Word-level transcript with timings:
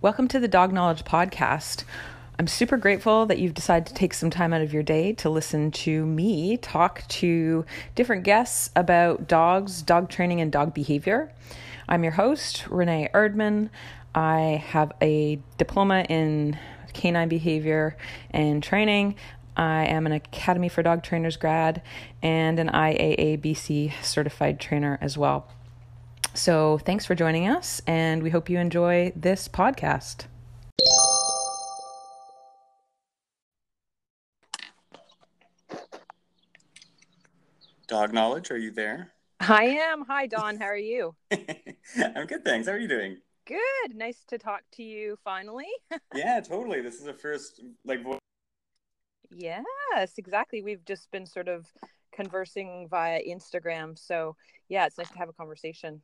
Welcome 0.00 0.28
to 0.28 0.40
the 0.40 0.48
Dog 0.48 0.72
Knowledge 0.72 1.04
Podcast. 1.04 1.84
I'm 2.38 2.46
super 2.46 2.76
grateful 2.76 3.26
that 3.26 3.38
you've 3.38 3.54
decided 3.54 3.86
to 3.86 3.94
take 3.94 4.14
some 4.14 4.30
time 4.30 4.52
out 4.52 4.62
of 4.62 4.72
your 4.72 4.82
day 4.82 5.12
to 5.14 5.28
listen 5.28 5.70
to 5.72 6.06
me 6.06 6.56
talk 6.56 7.06
to 7.08 7.64
different 7.94 8.24
guests 8.24 8.70
about 8.76 9.26
dogs, 9.26 9.82
dog 9.82 10.08
training, 10.08 10.40
and 10.40 10.52
dog 10.52 10.72
behavior. 10.74 11.32
I'm 11.88 12.04
your 12.04 12.12
host, 12.12 12.66
Renee 12.68 13.08
Erdman. 13.12 13.70
I 14.14 14.62
have 14.68 14.92
a 15.02 15.40
diploma 15.56 16.04
in 16.08 16.58
canine 16.92 17.28
behavior 17.28 17.96
and 18.30 18.62
training. 18.62 19.16
I 19.56 19.86
am 19.86 20.06
an 20.06 20.12
Academy 20.12 20.68
for 20.68 20.82
Dog 20.82 21.02
Trainers 21.02 21.36
grad 21.36 21.82
and 22.22 22.60
an 22.60 22.68
IAABC 22.68 23.92
certified 24.02 24.60
trainer 24.60 24.98
as 25.00 25.18
well. 25.18 25.48
So, 26.38 26.78
thanks 26.78 27.04
for 27.04 27.16
joining 27.16 27.48
us, 27.48 27.82
and 27.84 28.22
we 28.22 28.30
hope 28.30 28.48
you 28.48 28.60
enjoy 28.60 29.12
this 29.16 29.48
podcast. 29.48 30.26
Dog 37.88 38.14
Knowledge, 38.14 38.52
are 38.52 38.56
you 38.56 38.70
there? 38.70 39.14
I 39.40 39.64
am. 39.64 40.04
Hi, 40.06 40.28
Don. 40.28 40.56
How 40.56 40.66
are 40.66 40.76
you? 40.76 41.16
I'm 41.32 42.26
good, 42.28 42.44
thanks. 42.44 42.68
How 42.68 42.74
are 42.74 42.78
you 42.78 42.86
doing? 42.86 43.16
Good. 43.44 43.96
Nice 43.96 44.22
to 44.28 44.38
talk 44.38 44.62
to 44.74 44.84
you 44.84 45.18
finally. 45.24 45.66
yeah, 46.14 46.38
totally. 46.38 46.80
This 46.82 46.94
is 46.94 47.04
the 47.04 47.14
first 47.14 47.62
like 47.84 48.04
vo- 48.04 48.20
Yes, 49.28 50.12
exactly. 50.18 50.62
We've 50.62 50.84
just 50.84 51.10
been 51.10 51.26
sort 51.26 51.48
of 51.48 51.66
conversing 52.12 52.86
via 52.88 53.20
Instagram. 53.28 53.98
So, 53.98 54.36
yeah, 54.68 54.86
it's 54.86 54.98
nice 54.98 55.10
to 55.10 55.18
have 55.18 55.28
a 55.28 55.32
conversation. 55.32 56.00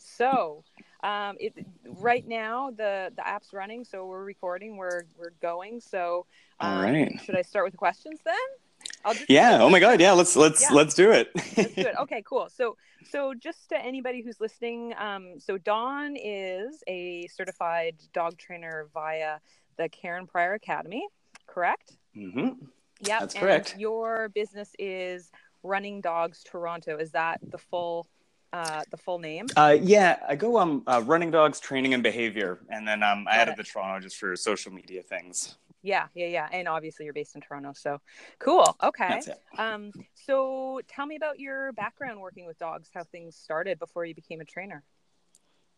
So, 0.00 0.64
um, 1.02 1.36
it, 1.38 1.54
right 1.84 2.26
now 2.26 2.70
the 2.70 3.12
the 3.14 3.26
app's 3.26 3.52
running, 3.52 3.84
so 3.84 4.06
we're 4.06 4.24
recording. 4.24 4.76
We're 4.76 5.02
we're 5.18 5.32
going. 5.40 5.80
So, 5.80 6.26
um, 6.58 6.78
all 6.78 6.82
right. 6.82 7.20
Should 7.24 7.36
I 7.36 7.42
start 7.42 7.64
with 7.66 7.72
the 7.72 7.78
questions 7.78 8.20
then? 8.24 9.14
yeah. 9.28 9.58
Oh 9.60 9.68
my 9.68 9.80
God. 9.80 10.00
Yeah. 10.00 10.12
Let's 10.12 10.36
let's 10.36 10.62
yeah. 10.62 10.74
let's 10.74 10.94
do 10.94 11.10
it. 11.12 11.30
let's 11.34 11.74
do 11.74 11.82
it. 11.82 11.94
Okay. 12.00 12.22
Cool. 12.22 12.48
So 12.54 12.76
so 13.08 13.34
just 13.34 13.68
to 13.70 13.78
anybody 13.78 14.22
who's 14.22 14.40
listening, 14.40 14.94
um, 14.98 15.38
so 15.38 15.58
Don 15.58 16.16
is 16.16 16.82
a 16.86 17.26
certified 17.28 17.96
dog 18.12 18.38
trainer 18.38 18.88
via 18.92 19.38
the 19.76 19.88
Karen 19.88 20.26
Pryor 20.26 20.54
Academy, 20.54 21.06
correct? 21.46 21.96
Mm-hmm. 22.16 22.64
Yeah. 23.00 23.20
That's 23.20 23.34
correct. 23.34 23.76
your 23.78 24.28
business 24.30 24.72
is 24.78 25.30
Running 25.62 26.00
Dogs 26.00 26.42
Toronto. 26.42 26.96
Is 26.98 27.12
that 27.12 27.40
the 27.50 27.58
full 27.58 28.06
uh, 28.52 28.82
the 28.90 28.96
full 28.96 29.18
name? 29.18 29.46
Uh, 29.56 29.76
yeah, 29.80 30.18
I 30.28 30.36
go 30.36 30.58
um 30.58 30.82
uh, 30.86 31.02
running 31.04 31.30
dogs 31.30 31.60
training 31.60 31.94
and 31.94 32.02
behavior, 32.02 32.60
and 32.68 32.86
then 32.86 33.02
um 33.02 33.26
I 33.28 33.36
added 33.36 33.56
the 33.56 33.64
Toronto 33.64 34.00
just 34.00 34.16
for 34.16 34.34
social 34.36 34.72
media 34.72 35.02
things. 35.02 35.56
Yeah, 35.82 36.08
yeah, 36.14 36.26
yeah, 36.26 36.48
and 36.52 36.68
obviously 36.68 37.06
you're 37.06 37.14
based 37.14 37.34
in 37.34 37.40
Toronto, 37.40 37.72
so 37.74 38.00
cool. 38.38 38.76
Okay. 38.82 39.22
Um, 39.56 39.92
so 40.14 40.80
tell 40.88 41.06
me 41.06 41.16
about 41.16 41.40
your 41.40 41.72
background 41.72 42.20
working 42.20 42.46
with 42.46 42.58
dogs, 42.58 42.90
how 42.92 43.04
things 43.04 43.34
started 43.34 43.78
before 43.78 44.04
you 44.04 44.14
became 44.14 44.40
a 44.40 44.44
trainer. 44.44 44.84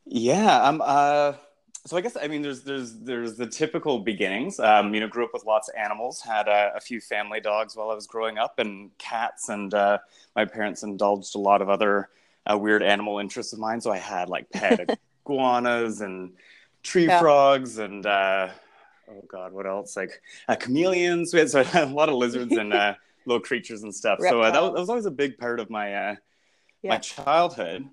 Yeah, 0.05 0.61
um, 0.63 0.83
uh, 0.85 1.35
so 1.87 1.97
I 1.97 2.01
guess 2.01 2.17
I 2.21 2.27
mean 2.27 2.43
there's 2.43 2.63
there's 2.63 2.99
there's 2.99 3.37
the 3.37 3.47
typical 3.47 4.01
beginnings. 4.01 4.59
Um, 4.59 4.93
you 4.93 5.01
know, 5.01 5.09
grew 5.09 5.25
up 5.25 5.31
with 5.33 5.45
lots 5.45 5.69
of 5.69 5.77
animals, 5.77 6.21
had 6.21 6.49
a, 6.49 6.73
a 6.77 6.81
few 6.81 7.01
family 7.01 7.41
dogs 7.41 7.77
while 7.77 7.91
I 7.91 7.95
was 7.95 8.07
growing 8.07 8.39
up, 8.39 8.59
and 8.59 8.91
cats, 8.99 9.49
and 9.49 9.73
uh, 9.73 9.99
my 10.35 10.45
parents 10.45 10.83
indulged 10.83 11.35
a 11.37 11.39
lot 11.39 11.63
of 11.63 11.69
other 11.69 12.09
uh, 12.51 12.59
weird 12.59 12.83
animal 12.83 13.19
interest 13.19 13.53
of 13.53 13.59
mine. 13.59 13.81
So 13.81 13.91
I 13.91 13.99
had 13.99 14.29
like 14.29 14.51
pet 14.51 14.99
iguanas 15.27 16.01
and 16.01 16.33
tree 16.83 17.07
yeah. 17.07 17.21
frogs 17.21 17.79
and 17.79 18.05
uh, 18.05 18.49
oh 19.11 19.25
god, 19.29 19.53
what 19.53 19.67
else? 19.67 19.97
Like 19.97 20.21
uh, 20.49 20.57
chameleons. 20.57 21.33
We 21.33 21.41
had, 21.41 21.51
so 21.51 21.61
a 21.75 21.87
lot 21.87 22.09
of 22.09 22.17
lizards 22.17 22.53
and 22.57 22.73
uh, 22.73 22.95
little 23.27 23.41
creatures 23.41 23.83
and 23.83 23.95
stuff. 23.95 24.19
So 24.21 24.43
uh, 24.43 24.51
that 24.51 24.63
was, 24.63 24.73
that, 24.73 24.81
was, 24.81 24.89
always 24.89 25.07
a 25.07 25.11
big 25.11 25.39
part 25.39 25.61
of 25.61 25.71
my 25.71 25.95
uh, 25.95 26.15
yeah. 26.83 26.91
my 26.91 26.99
childhood. 26.99 27.89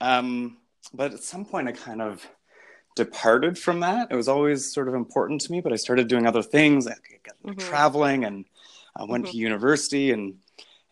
Um, 0.00 0.58
but 0.92 1.12
at 1.12 1.22
some 1.22 1.44
point, 1.44 1.68
I 1.68 1.72
kind 1.72 2.02
of 2.02 2.26
departed 2.96 3.58
from 3.58 3.80
that. 3.80 4.08
It 4.10 4.16
was 4.16 4.28
always 4.28 4.72
sort 4.72 4.88
of 4.88 4.94
important 4.94 5.40
to 5.42 5.52
me, 5.52 5.60
but 5.60 5.72
I 5.72 5.76
started 5.76 6.08
doing 6.08 6.26
other 6.26 6.42
things. 6.42 6.86
I 6.86 6.94
got 7.22 7.36
mm-hmm. 7.44 7.58
traveling 7.58 8.24
and 8.24 8.44
I 8.96 9.04
went 9.04 9.24
mm-hmm. 9.24 9.32
to 9.32 9.38
university 9.38 10.10
and 10.10 10.34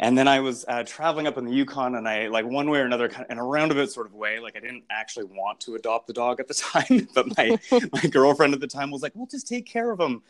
and 0.01 0.17
then 0.17 0.27
I 0.27 0.41
was 0.41 0.65
uh, 0.67 0.83
traveling 0.83 1.27
up 1.27 1.37
in 1.37 1.45
the 1.45 1.53
Yukon, 1.53 1.95
and 1.95 2.09
I 2.09 2.29
like 2.29 2.47
one 2.47 2.71
way 2.71 2.81
or 2.81 2.87
another, 2.87 3.07
kind 3.07 3.27
of, 3.27 3.31
in 3.31 3.37
a 3.37 3.45
roundabout 3.45 3.91
sort 3.91 4.07
of 4.07 4.15
way. 4.15 4.41
Like 4.41 4.57
I 4.57 4.61
didn't 4.61 4.85
actually 4.91 5.27
want 5.27 5.61
to 5.61 5.75
adopt 5.75 6.07
the 6.07 6.15
dog 6.15 6.41
at 6.41 6.49
the 6.49 6.55
time, 6.89 7.07
but 7.15 7.37
my 7.37 7.59
my 7.93 8.09
girlfriend 8.09 8.55
at 8.55 8.61
the 8.61 8.67
time 8.67 8.91
was 8.91 9.03
like, 9.03 9.13
"Well, 9.15 9.29
just 9.31 9.47
take 9.47 9.67
care 9.67 9.91
of 9.91 10.01
him 10.01 10.23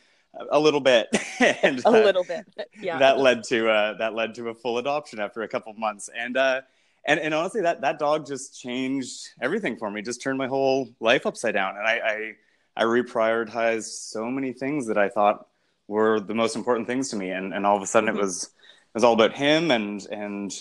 a 0.51 0.59
little 0.59 0.81
bit," 0.81 1.07
and 1.63 1.79
a 1.79 1.89
uh, 1.89 1.93
little 1.93 2.25
bit, 2.25 2.47
yeah. 2.81 2.99
That 2.99 3.21
led 3.21 3.45
to 3.45 3.71
uh, 3.71 3.99
that 3.99 4.13
led 4.13 4.35
to 4.35 4.49
a 4.49 4.55
full 4.55 4.79
adoption 4.79 5.21
after 5.21 5.43
a 5.43 5.49
couple 5.49 5.71
of 5.71 5.79
months, 5.79 6.11
and 6.19 6.37
uh, 6.37 6.63
and 7.07 7.21
and 7.21 7.33
honestly, 7.33 7.63
that 7.63 7.83
that 7.83 8.01
dog 8.01 8.27
just 8.27 8.61
changed 8.61 9.29
everything 9.41 9.77
for 9.77 9.89
me. 9.89 10.03
Just 10.03 10.21
turned 10.21 10.37
my 10.37 10.49
whole 10.49 10.89
life 10.99 11.27
upside 11.27 11.55
down, 11.55 11.77
and 11.77 11.87
I 11.87 12.33
I, 12.77 12.83
I 12.83 12.85
reprioritized 12.87 14.11
so 14.11 14.25
many 14.25 14.53
things 14.53 14.89
that 14.89 14.99
I 14.99 15.11
thought 15.11 15.47
were 15.87 16.19
the 16.19 16.35
most 16.35 16.57
important 16.57 16.89
things 16.89 17.11
to 17.11 17.17
me, 17.17 17.31
and 17.31 17.55
and 17.55 17.65
all 17.65 17.77
of 17.77 17.85
a 17.85 17.87
sudden 17.87 18.09
mm-hmm. 18.09 18.19
it 18.19 18.23
was 18.23 18.51
was 18.95 19.05
all 19.05 19.13
about 19.13 19.35
him 19.35 19.71
and 19.71 20.07
and 20.11 20.53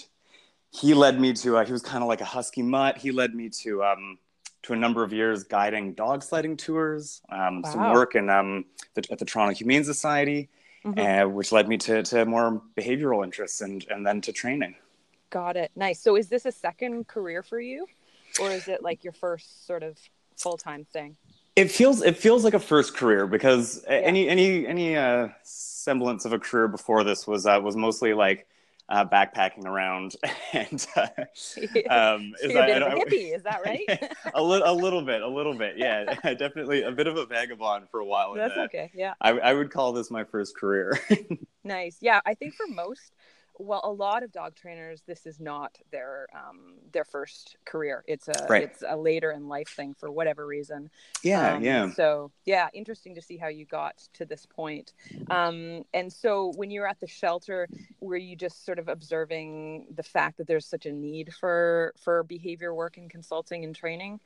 he 0.72 0.94
led 0.94 1.20
me 1.20 1.34
to 1.34 1.58
uh, 1.58 1.66
he 1.66 1.72
was 1.72 1.82
kind 1.82 2.04
of 2.04 2.08
like 2.08 2.22
a 2.22 2.26
husky 2.26 2.62
mutt. 2.62 2.98
He 2.98 3.12
led 3.12 3.34
me 3.34 3.50
to 3.50 3.84
um 3.84 4.18
to 4.64 4.74
a 4.74 4.76
number 4.76 5.04
of 5.04 5.14
years 5.14 5.44
guiding 5.44 5.94
dog 5.94 6.22
sledding 6.22 6.58
tours 6.58 7.22
um 7.32 7.62
wow. 7.62 7.72
some 7.72 7.94
work 7.94 8.16
in 8.16 8.30
um 8.30 8.66
the, 8.94 9.04
at 9.12 9.18
the 9.18 9.26
toronto 9.26 9.54
humane 9.54 9.84
society 9.84 10.50
mm-hmm. 10.86 11.00
uh, 11.00 11.28
which 11.30 11.52
led 11.52 11.68
me 11.68 11.78
to 11.78 12.04
to 12.04 12.26
more 12.26 12.62
behavioral 12.78 13.24
interests 13.24 13.62
and 13.62 13.86
and 13.90 14.06
then 14.06 14.22
to 14.22 14.32
training. 14.32 14.76
Got 15.30 15.58
it. 15.58 15.72
Nice. 15.76 16.00
So 16.00 16.16
is 16.16 16.28
this 16.28 16.46
a 16.46 16.52
second 16.52 17.08
career 17.08 17.44
for 17.44 17.60
you 17.60 17.86
or 18.42 18.52
is 18.52 18.68
it 18.68 18.82
like 18.84 19.04
your 19.04 19.14
first 19.14 19.66
sort 19.66 19.84
of 19.84 19.98
full-time 20.38 20.86
thing 20.86 21.18
it 21.56 21.72
feels 21.72 22.02
it 22.02 22.18
feels 22.18 22.44
like 22.44 22.54
a 22.54 22.60
first 22.60 22.96
career 22.96 23.28
because 23.28 23.84
yeah. 23.88 23.96
any 23.96 24.28
any 24.28 24.68
any 24.68 24.96
uh, 24.96 25.30
semblance 25.44 26.26
of 26.26 26.34
a 26.34 26.40
career 26.40 26.68
before 26.68 27.04
this 27.04 27.28
was 27.28 27.46
uh, 27.46 27.60
was 27.62 27.76
mostly 27.76 28.14
like 28.14 28.48
uh, 28.90 29.06
backpacking 29.06 29.66
around 29.66 30.16
and 30.54 30.88
uh, 30.96 31.02
um, 31.90 32.34
is, 32.42 32.54
that, 32.54 32.82
a 32.82 32.96
hippie, 32.96 33.36
is 33.36 33.44
that 33.44 33.62
right? 33.66 33.88
a 34.34 34.42
little 34.42 34.68
a 34.68 34.74
little 34.74 35.04
bit, 35.04 35.22
a 35.22 35.28
little 35.28 35.54
bit, 35.54 35.78
yeah, 35.78 36.06
definitely 36.34 36.84
a 36.84 36.92
bit 36.92 37.08
of 37.08 37.18
a 37.18 37.26
vagabond 37.26 37.88
for 37.90 38.00
a 38.00 38.06
while. 38.06 38.34
That's 38.34 38.58
okay, 38.58 38.92
yeah. 38.94 39.14
I, 39.22 39.32
I 39.32 39.54
would 39.54 39.72
call 39.72 39.94
this 39.94 40.10
my 40.10 40.24
first 40.24 40.58
career. 40.58 41.00
nice, 41.64 41.98
yeah. 42.02 42.20
I 42.26 42.34
think 42.34 42.56
for 42.56 42.68
most 42.68 43.14
well 43.60 43.82
a 43.84 43.92
lot 43.92 44.24
of 44.24 44.32
dog 44.32 44.56
trainers 44.56 45.04
this 45.06 45.26
is 45.26 45.40
not 45.40 45.78
their 45.92 46.28
um 46.34 46.74
their 46.92 47.04
first 47.04 47.58
career. 47.66 48.04
It's 48.08 48.28
a 48.28 48.48
right. 48.50 48.64
it's 48.64 48.84
a 48.88 48.96
later 48.96 49.32
in 49.32 49.48
life 49.48 49.70
thing 49.70 49.94
for 49.94 50.10
whatever 50.10 50.46
reason. 50.48 50.90
Yeah 51.24 51.56
um, 51.56 51.64
yeah. 51.64 51.92
so 51.92 52.32
yeah 52.46 52.70
interesting 52.74 53.16
to 53.16 53.22
see 53.22 53.38
how 53.38 53.50
you 53.50 53.66
got 53.66 53.98
to 54.14 54.26
this 54.26 54.46
point. 54.46 54.94
Um 55.30 55.84
and 55.94 56.12
so 56.12 56.54
when 56.56 56.72
you 56.72 56.80
were 56.80 56.88
at 56.88 57.00
the 57.00 57.08
shelter 57.08 57.68
were 58.00 58.18
you 58.18 58.36
just 58.36 58.66
sort 58.66 58.80
of 58.80 58.88
observing 58.88 59.88
the 59.94 60.04
fact 60.04 60.38
that 60.38 60.48
there's 60.48 60.66
such 60.66 60.86
a 60.86 60.92
need 60.92 61.34
for 61.34 61.94
for 61.98 62.24
behavior 62.24 62.74
work 62.74 62.98
and 62.98 63.10
consulting 63.10 63.64
and 63.66 63.76
training? 63.76 64.20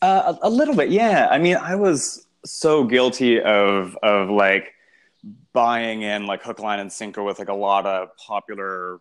Uh, 0.00 0.34
a, 0.42 0.48
a 0.48 0.50
little 0.50 0.74
bit 0.74 0.90
yeah. 0.90 1.28
I 1.30 1.38
mean 1.38 1.56
i 1.56 1.74
was 1.74 2.26
so 2.44 2.84
guilty 2.84 3.40
of 3.40 3.96
of 4.02 4.30
like 4.30 4.74
buying 5.52 6.02
in 6.02 6.26
like 6.26 6.42
hook, 6.42 6.58
line, 6.58 6.80
and 6.80 6.92
sinker 6.92 7.22
with 7.22 7.38
like 7.38 7.48
a 7.48 7.54
lot 7.54 7.86
of 7.86 8.16
popular, 8.16 9.00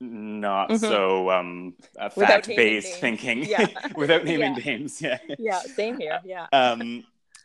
not 0.00 0.68
mm-hmm. 0.68 0.76
so 0.76 1.30
um, 1.30 1.74
uh, 1.98 2.08
fact 2.08 2.48
based 2.48 2.98
thinking 3.00 3.44
yeah. 3.44 3.66
without 3.94 4.24
naming 4.24 4.54
yeah. 4.56 4.64
names. 4.64 5.00
Yeah. 5.00 5.18
Yeah. 5.38 5.60
Same 5.60 5.98
here. 5.98 6.20
Yeah. 6.24 6.46
Um, 6.52 7.04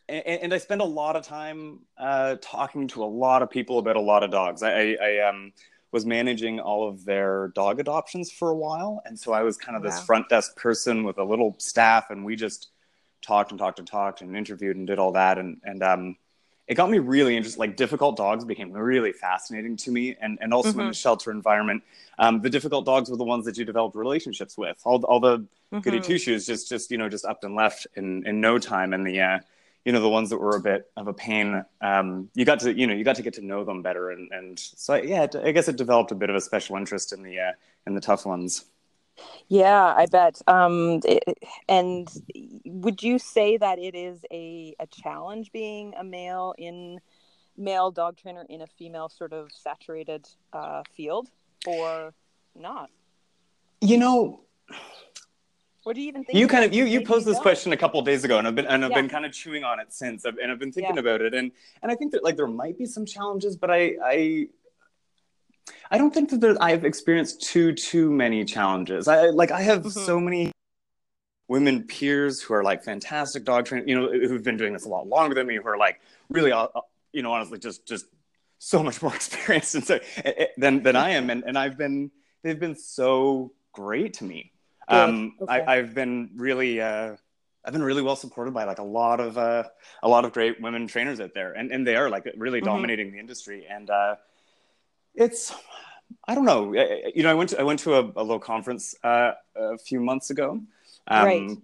and, 0.10 0.42
and, 0.42 0.54
I 0.54 0.58
spend 0.58 0.82
a 0.82 0.86
lot 0.86 1.16
of 1.16 1.24
time 1.24 1.80
uh, 1.98 2.36
talking 2.42 2.88
to 2.90 3.04
a 3.04 3.06
lot 3.06 3.42
of 3.42 3.50
people 3.50 3.80
about 3.80 3.96
a 3.96 4.02
lot 4.02 4.24
of 4.24 4.32
dogs. 4.32 4.62
I, 4.62 4.72
I, 4.72 4.98
I 5.02 5.30
um, 5.30 5.54
was 5.92 6.06
managing 6.06 6.60
all 6.60 6.88
of 6.88 7.06
their 7.06 7.50
dog 7.50 7.80
adoptions 7.80 8.32
for 8.32 8.50
a 8.50 8.56
while, 8.56 9.02
and 9.06 9.18
so 9.18 9.32
I 9.32 9.44
was 9.44 9.58
kind 9.58 9.78
of 9.78 9.84
wow. 9.84 9.90
this 9.90 10.02
front 10.02 10.28
desk 10.28 10.56
person 10.58 11.04
with 11.04 11.18
a 11.18 11.24
little 11.24 11.56
staff, 11.60 12.10
and 12.10 12.26
we 12.26 12.36
just 12.36 12.72
talked 13.22 13.52
and 13.52 13.60
talked 13.60 13.80
and 13.80 13.88
talked 13.88 14.22
and 14.22 14.36
interviewed 14.36 14.76
and 14.76 14.88
did 14.88 15.00
all 15.00 15.14
that, 15.14 15.38
and 15.38 15.62
and 15.64 15.84
um, 15.84 16.18
it 16.72 16.76
got 16.76 16.90
me 16.90 17.00
really 17.00 17.36
interested. 17.36 17.60
Like 17.60 17.76
difficult 17.76 18.16
dogs 18.16 18.46
became 18.46 18.72
really 18.72 19.12
fascinating 19.12 19.76
to 19.76 19.92
me, 19.92 20.16
and 20.22 20.40
and 20.40 20.54
also 20.54 20.70
mm-hmm. 20.70 20.80
in 20.80 20.88
the 20.88 20.94
shelter 20.94 21.30
environment, 21.30 21.84
um, 22.18 22.40
the 22.40 22.50
difficult 22.50 22.86
dogs 22.86 23.10
were 23.10 23.18
the 23.18 23.26
ones 23.26 23.44
that 23.44 23.58
you 23.58 23.66
developed 23.66 23.94
relationships 23.98 24.58
with. 24.58 24.80
All 24.86 25.04
all 25.04 25.20
the 25.20 25.40
mm-hmm. 25.40 25.80
goody 25.80 26.00
two 26.00 26.18
shoes 26.18 26.46
just 26.46 26.70
just 26.70 26.90
you 26.90 26.98
know 26.98 27.10
just 27.10 27.26
up 27.26 27.44
and 27.44 27.56
left 27.56 27.88
in 27.98 28.26
in 28.26 28.40
no 28.40 28.58
time, 28.58 28.94
and 28.94 29.06
the 29.06 29.20
uh, 29.20 29.40
you 29.84 29.92
know 29.92 30.00
the 30.00 30.08
ones 30.08 30.30
that 30.30 30.38
were 30.38 30.56
a 30.56 30.62
bit 30.62 30.90
of 30.96 31.10
a 31.10 31.14
pain, 31.14 31.66
um, 31.82 32.30
you 32.36 32.46
got 32.46 32.62
to 32.62 32.74
you 32.74 32.88
know 32.88 32.94
you 32.94 33.04
got 33.04 33.18
to 33.18 33.22
get 33.22 33.34
to 33.34 33.46
know 33.46 33.66
them 33.66 33.82
better, 33.82 34.12
and 34.12 34.32
and 34.32 34.58
so 34.58 34.96
yeah, 34.96 35.28
I 35.44 35.52
guess 35.52 35.68
it 35.68 35.76
developed 35.76 36.14
a 36.14 36.16
bit 36.16 36.30
of 36.30 36.38
a 36.38 36.42
special 36.42 36.78
interest 36.78 37.12
in 37.12 37.22
the 37.22 37.38
uh, 37.38 37.52
in 37.86 37.96
the 37.96 38.02
tough 38.02 38.26
ones. 38.26 38.64
Yeah, 39.48 39.94
I 39.96 40.06
bet. 40.06 40.42
Um, 40.48 41.02
it, 41.06 41.24
and 41.68 42.08
would 42.66 43.04
you 43.04 43.20
say 43.20 43.58
that 43.58 43.80
it 43.80 43.96
is 43.96 44.24
a, 44.32 44.76
a 44.80 44.88
challenge 44.88 45.52
being 45.52 45.94
a 45.98 46.04
male 46.04 46.54
in 46.58 47.00
male 47.58 47.92
dog 47.92 48.18
trainer 48.18 48.46
in 48.50 48.62
a 48.62 48.68
female 48.68 49.10
sort 49.10 49.34
of 49.34 49.52
saturated 49.52 50.28
uh, 50.54 50.84
field 50.96 51.30
or 51.68 52.14
not? 52.56 52.90
You 53.82 53.98
know, 53.98 54.42
what 55.84 55.96
do 55.96 56.02
you 56.02 56.08
even 56.08 56.24
think? 56.24 56.38
You 56.38 56.48
kind 56.48 56.64
of 56.64 56.74
you 56.74 56.86
you 56.86 57.02
posed 57.02 57.26
this 57.26 57.40
question 57.40 57.74
a 57.74 57.78
couple 57.78 58.02
days 58.04 58.24
ago, 58.24 58.38
and 58.38 58.48
I've 58.48 58.56
been 58.56 58.68
and 58.68 58.86
I've 58.86 58.92
yeah. 58.92 59.02
been 59.02 59.10
kind 59.10 59.26
of 59.26 59.32
chewing 59.32 59.64
on 59.64 59.80
it 59.80 59.92
since, 59.92 60.26
and 60.26 60.52
I've 60.52 60.60
been 60.60 60.72
thinking 60.72 60.96
yeah. 60.96 61.02
about 61.02 61.22
it, 61.22 61.34
and 61.34 61.52
and 61.82 61.92
I 61.92 61.96
think 61.96 62.12
that 62.12 62.24
like 62.24 62.38
there 62.38 62.48
might 62.48 62.78
be 62.78 62.86
some 62.86 63.06
challenges, 63.06 63.58
but 63.58 63.72
I 63.72 63.96
I 64.04 64.48
I 65.90 65.98
don't 65.98 66.14
think 66.14 66.30
that 66.30 66.42
there, 66.42 66.56
I've 66.62 66.86
experienced 66.86 67.42
too 67.42 67.74
too 67.74 68.12
many 68.12 68.46
challenges. 68.46 69.08
I 69.08 69.28
like 69.28 69.52
I 69.52 69.62
have 69.62 69.80
mm-hmm. 69.80 69.90
so 70.06 70.20
many 70.20 70.52
women 71.48 71.84
peers 71.84 72.42
who 72.42 72.54
are 72.54 72.64
like 72.64 72.82
fantastic 72.84 73.44
dog 73.44 73.66
trainers, 73.66 73.90
you 73.90 74.00
know, 74.00 74.10
who've 74.10 74.44
been 74.44 74.56
doing 74.56 74.72
this 74.72 74.86
a 74.86 74.90
lot 74.90 75.06
longer 75.08 75.36
than 75.36 75.48
me, 75.48 75.58
who 75.58 75.68
are 75.68 75.78
like 75.78 76.00
really, 76.30 76.52
uh, 76.52 76.68
uh 76.74 76.82
you 77.12 77.22
know, 77.22 77.34
honestly, 77.34 77.60
just 77.60 77.86
just 77.86 78.06
so 78.58 78.82
much 78.82 79.02
more 79.02 79.14
experienced 79.22 79.76
and 79.76 79.84
so 79.84 80.00
eh, 80.24 80.34
eh, 80.38 80.46
than 80.58 80.82
than 80.84 80.96
I 80.96 81.12
am, 81.12 81.30
and 81.30 81.44
and 81.44 81.58
I've 81.58 81.78
been 81.78 82.12
they've 82.44 82.60
been 82.60 82.76
so 82.76 83.52
great 83.74 84.14
to 84.16 84.24
me. 84.24 84.52
Um, 84.88 85.36
okay. 85.42 85.62
I, 85.62 85.76
have 85.76 85.94
been 85.94 86.32
really. 86.36 86.82
Uh, 86.82 87.16
I've 87.64 87.74
been 87.74 87.84
really 87.84 88.02
well 88.02 88.16
supported 88.16 88.54
by 88.54 88.64
like 88.64 88.80
a 88.80 88.84
lot 88.84 89.20
of 89.20 89.38
uh, 89.38 89.64
a 90.04 90.10
lot 90.10 90.26
of 90.26 90.34
great 90.34 90.60
women 90.62 90.88
trainers 90.88 91.20
out 91.20 91.34
there, 91.34 91.54
and, 91.54 91.72
and 91.72 91.86
they 91.86 91.96
are 91.96 92.10
like 92.10 92.28
really 92.36 92.60
mm-hmm. 92.60 92.66
dominating 92.66 93.12
the 93.12 93.20
industry. 93.20 93.68
And 93.70 93.90
uh, 93.90 94.16
it's 95.16 95.54
I 96.28 96.36
don't 96.36 96.46
know. 96.46 96.74
You 96.74 97.24
know, 97.24 97.32
I 97.32 97.34
went 97.34 97.52
to, 97.52 97.60
I 97.60 97.64
went 97.64 97.80
to 97.82 97.96
a, 97.96 98.02
a 98.02 98.24
little 98.24 98.40
conference 98.40 98.96
uh, 99.04 99.32
a 99.56 99.78
few 99.78 100.00
months 100.00 100.30
ago. 100.30 100.62
Um, 101.08 101.26
right. 101.26 101.58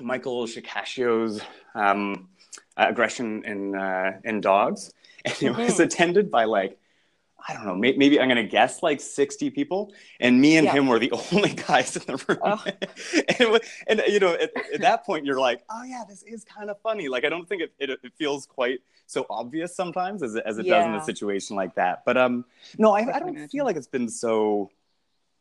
Michael 0.00 0.46
Shikashio's 0.46 1.40
um, 1.74 2.28
aggression 2.76 3.44
in 3.44 3.74
uh, 3.74 4.20
in 4.24 4.40
dogs, 4.40 4.92
and 5.24 5.34
it 5.34 5.38
mm-hmm. 5.38 5.62
was 5.62 5.80
attended 5.80 6.30
by 6.30 6.44
like 6.44 6.78
I 7.48 7.52
don't 7.54 7.66
know, 7.66 7.74
maybe 7.74 8.18
I'm 8.18 8.28
going 8.28 8.42
to 8.42 8.50
guess 8.50 8.82
like 8.82 9.00
60 9.00 9.50
people. 9.50 9.92
And 10.20 10.40
me 10.40 10.56
and 10.56 10.64
yeah. 10.64 10.72
him 10.72 10.86
were 10.86 10.98
the 10.98 11.12
only 11.32 11.54
guys 11.54 11.96
in 11.96 12.02
the 12.06 12.24
room. 12.26 12.38
Oh. 12.42 12.64
and, 13.86 14.00
and, 14.00 14.12
you 14.12 14.18
know, 14.18 14.34
at, 14.34 14.50
at, 14.74 14.80
that 14.80 15.04
point, 15.04 15.24
you're 15.24 15.38
like, 15.38 15.62
oh, 15.70 15.84
yeah, 15.84 16.02
this 16.08 16.22
is 16.24 16.44
kind 16.44 16.70
of 16.70 16.80
funny. 16.80 17.08
Like, 17.08 17.24
I 17.24 17.28
don't 17.28 17.48
think 17.48 17.62
it, 17.62 17.72
it, 17.78 17.90
it 17.90 18.12
feels 18.16 18.46
quite 18.46 18.80
so 19.06 19.26
obvious 19.30 19.74
sometimes 19.74 20.22
as, 20.22 20.36
as 20.36 20.58
it 20.58 20.66
yeah. 20.66 20.78
does 20.78 20.86
in 20.86 20.94
a 20.94 21.04
situation 21.04 21.56
like 21.56 21.74
that. 21.76 22.04
But 22.04 22.16
um, 22.16 22.44
no, 22.78 22.92
I, 22.92 23.14
I, 23.14 23.20
don't 23.20 23.48
feel 23.48 23.64
like 23.64 23.76
it's 23.76 23.86
been 23.86 24.08
so 24.08 24.70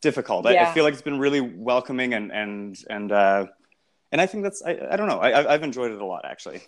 difficult. 0.02 0.46
Yeah. 0.46 0.66
I, 0.66 0.70
I, 0.70 0.74
feel 0.74 0.84
like 0.84 0.94
it's 0.94 1.02
been 1.02 1.20
really 1.20 1.42
welcoming 1.42 2.14
and, 2.14 2.32
and, 2.32 2.78
and, 2.90 3.12
uh, 3.12 3.48
and 4.12 4.22
I 4.22 4.28
think 4.28 4.44
that's, 4.44 4.62
I, 4.62 4.78
I 4.92 4.96
don't 4.96 5.08
know, 5.08 5.20
I, 5.20 5.54
I've 5.54 5.64
enjoyed 5.64 5.92
it 5.92 6.00
a 6.00 6.06
lot 6.06 6.26
actually. 6.26 6.62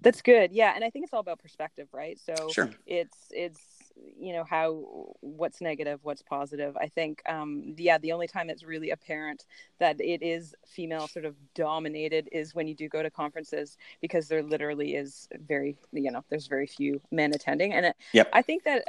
That's 0.00 0.20
good. 0.20 0.50
Yeah. 0.50 0.72
And 0.74 0.82
I 0.82 0.90
think 0.90 1.04
it's 1.04 1.12
all 1.12 1.20
about 1.20 1.38
perspective, 1.38 1.86
right? 1.92 2.18
So 2.18 2.48
sure. 2.50 2.70
it's, 2.86 3.16
it's, 3.30 3.60
you 4.18 4.32
know 4.32 4.44
how 4.44 5.14
what's 5.20 5.60
negative 5.60 6.00
what's 6.02 6.22
positive 6.22 6.76
i 6.76 6.86
think 6.86 7.22
um 7.28 7.74
yeah 7.76 7.98
the 7.98 8.12
only 8.12 8.26
time 8.26 8.48
it's 8.48 8.62
really 8.62 8.90
apparent 8.90 9.44
that 9.78 10.00
it 10.00 10.22
is 10.22 10.54
female 10.66 11.08
sort 11.08 11.24
of 11.24 11.34
dominated 11.54 12.28
is 12.32 12.54
when 12.54 12.66
you 12.66 12.74
do 12.74 12.88
go 12.88 13.02
to 13.02 13.10
conferences 13.10 13.76
because 14.00 14.28
there 14.28 14.42
literally 14.42 14.94
is 14.94 15.28
very 15.46 15.76
you 15.92 16.10
know 16.10 16.24
there's 16.30 16.46
very 16.46 16.66
few 16.66 17.00
men 17.10 17.32
attending 17.34 17.72
and 17.72 17.86
it, 17.86 17.96
yep. 18.12 18.28
i 18.32 18.42
think 18.42 18.64
that 18.64 18.84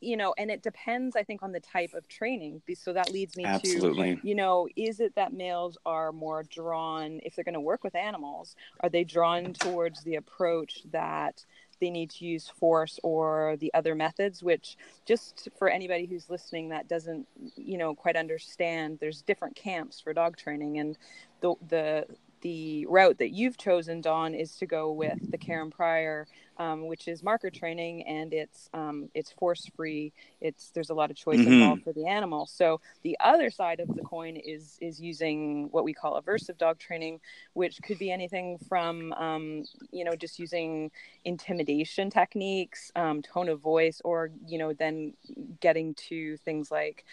you 0.00 0.16
know 0.16 0.34
and 0.38 0.50
it 0.50 0.62
depends 0.62 1.16
i 1.16 1.22
think 1.22 1.42
on 1.42 1.52
the 1.52 1.60
type 1.60 1.92
of 1.94 2.08
training 2.08 2.60
so 2.74 2.92
that 2.92 3.12
leads 3.12 3.36
me 3.36 3.44
Absolutely. 3.44 4.16
to 4.16 4.26
you 4.26 4.34
know 4.34 4.68
is 4.76 5.00
it 5.00 5.14
that 5.14 5.32
males 5.32 5.76
are 5.84 6.12
more 6.12 6.42
drawn 6.44 7.20
if 7.24 7.34
they're 7.34 7.44
going 7.44 7.54
to 7.54 7.60
work 7.60 7.84
with 7.84 7.94
animals 7.94 8.56
are 8.80 8.88
they 8.88 9.04
drawn 9.04 9.52
towards 9.52 10.02
the 10.04 10.16
approach 10.16 10.82
that 10.90 11.44
they 11.80 11.90
need 11.90 12.10
to 12.10 12.24
use 12.24 12.48
force 12.48 12.98
or 13.02 13.56
the 13.60 13.72
other 13.74 13.94
methods 13.94 14.42
which 14.42 14.76
just 15.06 15.48
for 15.58 15.68
anybody 15.68 16.06
who's 16.06 16.28
listening 16.30 16.68
that 16.68 16.88
doesn't 16.88 17.26
you 17.56 17.78
know 17.78 17.94
quite 17.94 18.16
understand 18.16 18.98
there's 19.00 19.22
different 19.22 19.56
camps 19.56 20.00
for 20.00 20.12
dog 20.12 20.36
training. 20.36 20.78
And 20.78 20.98
the 21.40 21.54
the 21.68 22.06
the 22.40 22.86
route 22.86 23.18
that 23.18 23.30
you've 23.30 23.56
chosen, 23.56 24.00
Don, 24.00 24.34
is 24.34 24.56
to 24.56 24.66
go 24.66 24.92
with 24.92 25.18
the 25.30 25.38
Karen 25.38 25.70
Pryor, 25.70 26.26
um, 26.58 26.86
which 26.86 27.08
is 27.08 27.22
marker 27.22 27.50
training, 27.50 28.02
and 28.06 28.32
it's 28.34 28.68
um, 28.74 29.08
it's 29.14 29.30
force 29.32 29.68
free. 29.76 30.12
It's 30.40 30.70
there's 30.70 30.90
a 30.90 30.94
lot 30.94 31.10
of 31.10 31.16
choice 31.16 31.38
mm-hmm. 31.38 31.52
involved 31.52 31.84
for 31.84 31.92
the 31.92 32.06
animal. 32.06 32.46
So 32.46 32.80
the 33.02 33.16
other 33.20 33.50
side 33.50 33.80
of 33.80 33.88
the 33.94 34.02
coin 34.02 34.36
is 34.36 34.76
is 34.80 35.00
using 35.00 35.68
what 35.70 35.84
we 35.84 35.92
call 35.92 36.20
aversive 36.20 36.58
dog 36.58 36.78
training, 36.78 37.20
which 37.54 37.80
could 37.82 37.98
be 37.98 38.10
anything 38.10 38.58
from 38.68 39.12
um, 39.14 39.64
you 39.92 40.04
know 40.04 40.16
just 40.16 40.38
using 40.38 40.90
intimidation 41.24 42.10
techniques, 42.10 42.90
um, 42.96 43.22
tone 43.22 43.48
of 43.48 43.60
voice, 43.60 44.00
or 44.04 44.30
you 44.46 44.58
know 44.58 44.72
then 44.72 45.14
getting 45.60 45.94
to 45.94 46.36
things 46.38 46.70
like 46.70 47.04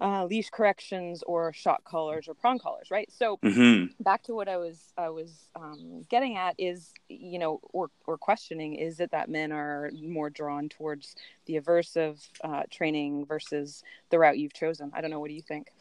uh, 0.00 0.24
leash 0.26 0.48
corrections 0.50 1.24
or 1.26 1.52
shock 1.52 1.82
collars 1.84 2.28
or 2.28 2.34
prong 2.34 2.58
collars, 2.58 2.90
right? 2.90 3.10
So 3.12 3.38
mm-hmm. 3.38 4.00
back 4.02 4.22
to 4.24 4.34
what 4.34 4.48
I 4.48 4.56
was 4.56 4.92
I 4.96 5.08
was 5.08 5.48
um, 5.56 6.06
getting 6.08 6.36
at 6.36 6.54
is 6.58 6.92
you 7.08 7.38
know 7.38 7.60
or 7.72 7.90
or 8.06 8.16
questioning 8.16 8.74
is 8.74 9.00
it 9.00 9.10
that 9.10 9.28
men 9.28 9.50
are 9.50 9.90
more 10.00 10.30
drawn 10.30 10.68
towards 10.68 11.16
the 11.46 11.60
aversive 11.60 12.28
uh, 12.44 12.62
training 12.70 13.26
versus 13.26 13.82
the 14.10 14.18
route 14.18 14.38
you've 14.38 14.54
chosen? 14.54 14.92
I 14.94 15.00
don't 15.00 15.10
know. 15.10 15.20
What 15.20 15.28
do 15.28 15.34
you 15.34 15.42
think? 15.42 15.72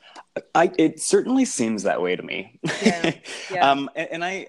I 0.56 0.72
it 0.78 1.00
certainly 1.00 1.46
seems 1.46 1.84
that 1.84 2.02
way 2.02 2.16
to 2.16 2.24
me. 2.24 2.60
Yeah. 2.84 3.12
yeah. 3.52 3.72
um, 3.72 3.90
and, 3.96 4.10
and 4.14 4.26
I 4.26 4.48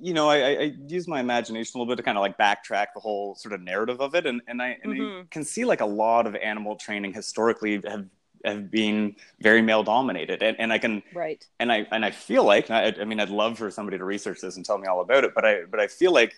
you 0.00 0.12
know, 0.12 0.28
I, 0.28 0.36
I, 0.36 0.72
use 0.86 1.08
my 1.08 1.20
imagination 1.20 1.72
a 1.74 1.78
little 1.78 1.90
bit 1.90 1.96
to 1.96 2.02
kind 2.02 2.18
of 2.18 2.22
like 2.22 2.36
backtrack 2.36 2.88
the 2.94 3.00
whole 3.00 3.34
sort 3.34 3.54
of 3.54 3.62
narrative 3.62 4.00
of 4.00 4.14
it, 4.14 4.26
and 4.26 4.42
and 4.46 4.60
I, 4.60 4.76
and 4.82 4.92
mm-hmm. 4.92 5.20
I 5.22 5.24
can 5.30 5.44
see 5.44 5.64
like 5.64 5.80
a 5.80 5.86
lot 5.86 6.26
of 6.26 6.34
animal 6.34 6.76
training 6.76 7.14
historically 7.14 7.80
have 7.86 8.06
have 8.44 8.70
been 8.70 9.16
very 9.40 9.62
male 9.62 9.82
dominated 9.82 10.42
and, 10.42 10.58
and 10.58 10.72
i 10.72 10.78
can 10.78 11.02
right 11.14 11.46
and 11.58 11.72
i 11.72 11.86
and 11.90 12.04
i 12.04 12.10
feel 12.10 12.44
like 12.44 12.70
I, 12.70 12.94
I 13.00 13.04
mean 13.04 13.20
i'd 13.20 13.30
love 13.30 13.58
for 13.58 13.70
somebody 13.70 13.98
to 13.98 14.04
research 14.04 14.40
this 14.40 14.56
and 14.56 14.64
tell 14.64 14.78
me 14.78 14.86
all 14.86 15.00
about 15.00 15.24
it 15.24 15.34
but 15.34 15.44
i 15.44 15.64
but 15.64 15.80
i 15.80 15.86
feel 15.86 16.12
like 16.12 16.34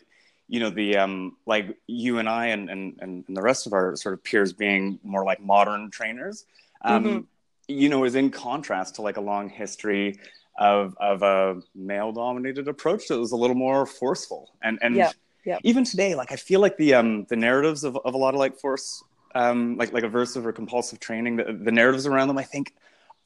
you 0.49 0.61
know 0.61 0.71
the 0.71 0.97
um 0.97 1.37
like 1.47 1.77
you 1.87 2.19
and 2.19 2.29
i 2.29 2.47
and 2.47 2.71
and 2.71 2.99
and 3.00 3.25
the 3.29 3.43
rest 3.43 3.67
of 3.67 3.73
our 3.73 3.95
sort 3.97 4.15
of 4.15 4.25
peers 4.25 4.53
being 4.53 4.99
more 5.03 5.25
like 5.25 5.41
modern 5.41 5.91
trainers 5.91 6.47
um 6.83 7.05
mm-hmm. 7.05 7.21
you 7.69 7.89
know 7.89 8.05
is 8.05 8.15
in 8.15 8.31
contrast 8.31 8.97
to 8.97 9.03
like 9.03 9.19
a 9.19 9.21
long 9.21 9.49
history 9.49 10.19
of 10.59 10.97
of 10.99 11.23
a 11.23 11.61
male 11.75 12.12
dominated 12.12 12.67
approach 12.67 13.06
that 13.09 13.19
was 13.19 13.33
a 13.33 13.37
little 13.37 13.56
more 13.56 13.87
forceful 13.87 14.51
and 14.62 14.79
and 14.82 14.96
yeah. 14.96 15.13
Yeah. 15.44 15.58
even 15.63 15.84
today 15.84 16.15
like 16.15 16.32
i 16.32 16.37
feel 16.37 16.61
like 16.61 16.77
the 16.77 16.94
um 16.94 17.25
the 17.29 17.37
narratives 17.37 17.84
of, 17.84 17.96
of 18.05 18.15
a 18.15 18.19
lot 18.19 18.34
of 18.34 18.41
like 18.41 18.58
force 18.58 19.03
um, 19.35 19.77
like 19.77 19.93
like 19.93 20.05
aversive 20.05 20.44
or 20.44 20.53
compulsive 20.53 21.01
training, 21.01 21.37
the, 21.37 21.44
the 21.53 21.73
narratives 21.73 22.06
around 22.06 22.29
them, 22.29 22.39
I 22.39 22.44
think, 22.44 22.75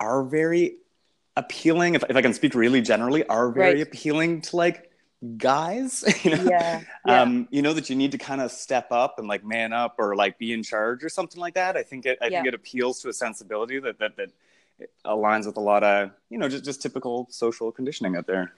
are 0.00 0.22
very 0.22 0.76
appealing. 1.36 1.94
If, 1.94 2.04
if 2.08 2.16
I 2.16 2.22
can 2.22 2.34
speak 2.34 2.54
really 2.54 2.80
generally, 2.80 3.26
are 3.26 3.50
very 3.50 3.74
right. 3.74 3.82
appealing 3.82 4.42
to 4.42 4.56
like 4.56 4.90
guys. 5.36 6.04
you 6.24 6.36
know, 6.36 6.44
yeah, 6.44 6.82
yeah. 7.06 7.22
Um, 7.22 7.48
you 7.50 7.62
know 7.62 7.72
that 7.72 7.90
you 7.90 7.96
need 7.96 8.12
to 8.12 8.18
kind 8.18 8.40
of 8.40 8.50
step 8.50 8.90
up 8.90 9.18
and 9.18 9.28
like 9.28 9.44
man 9.44 9.72
up 9.72 9.96
or 9.98 10.16
like 10.16 10.38
be 10.38 10.52
in 10.52 10.62
charge 10.62 11.04
or 11.04 11.08
something 11.08 11.40
like 11.40 11.54
that. 11.54 11.76
I 11.76 11.82
think 11.82 12.06
it 12.06 12.18
I 12.20 12.26
yeah. 12.26 12.38
think 12.38 12.48
it 12.48 12.54
appeals 12.54 13.00
to 13.02 13.08
a 13.08 13.12
sensibility 13.12 13.78
that 13.80 13.98
that 13.98 14.16
that 14.16 14.30
aligns 15.04 15.46
with 15.46 15.56
a 15.56 15.60
lot 15.60 15.84
of 15.84 16.10
you 16.28 16.38
know 16.38 16.48
just 16.48 16.64
just 16.64 16.82
typical 16.82 17.28
social 17.30 17.70
conditioning 17.72 18.16
out 18.16 18.26
there. 18.26 18.52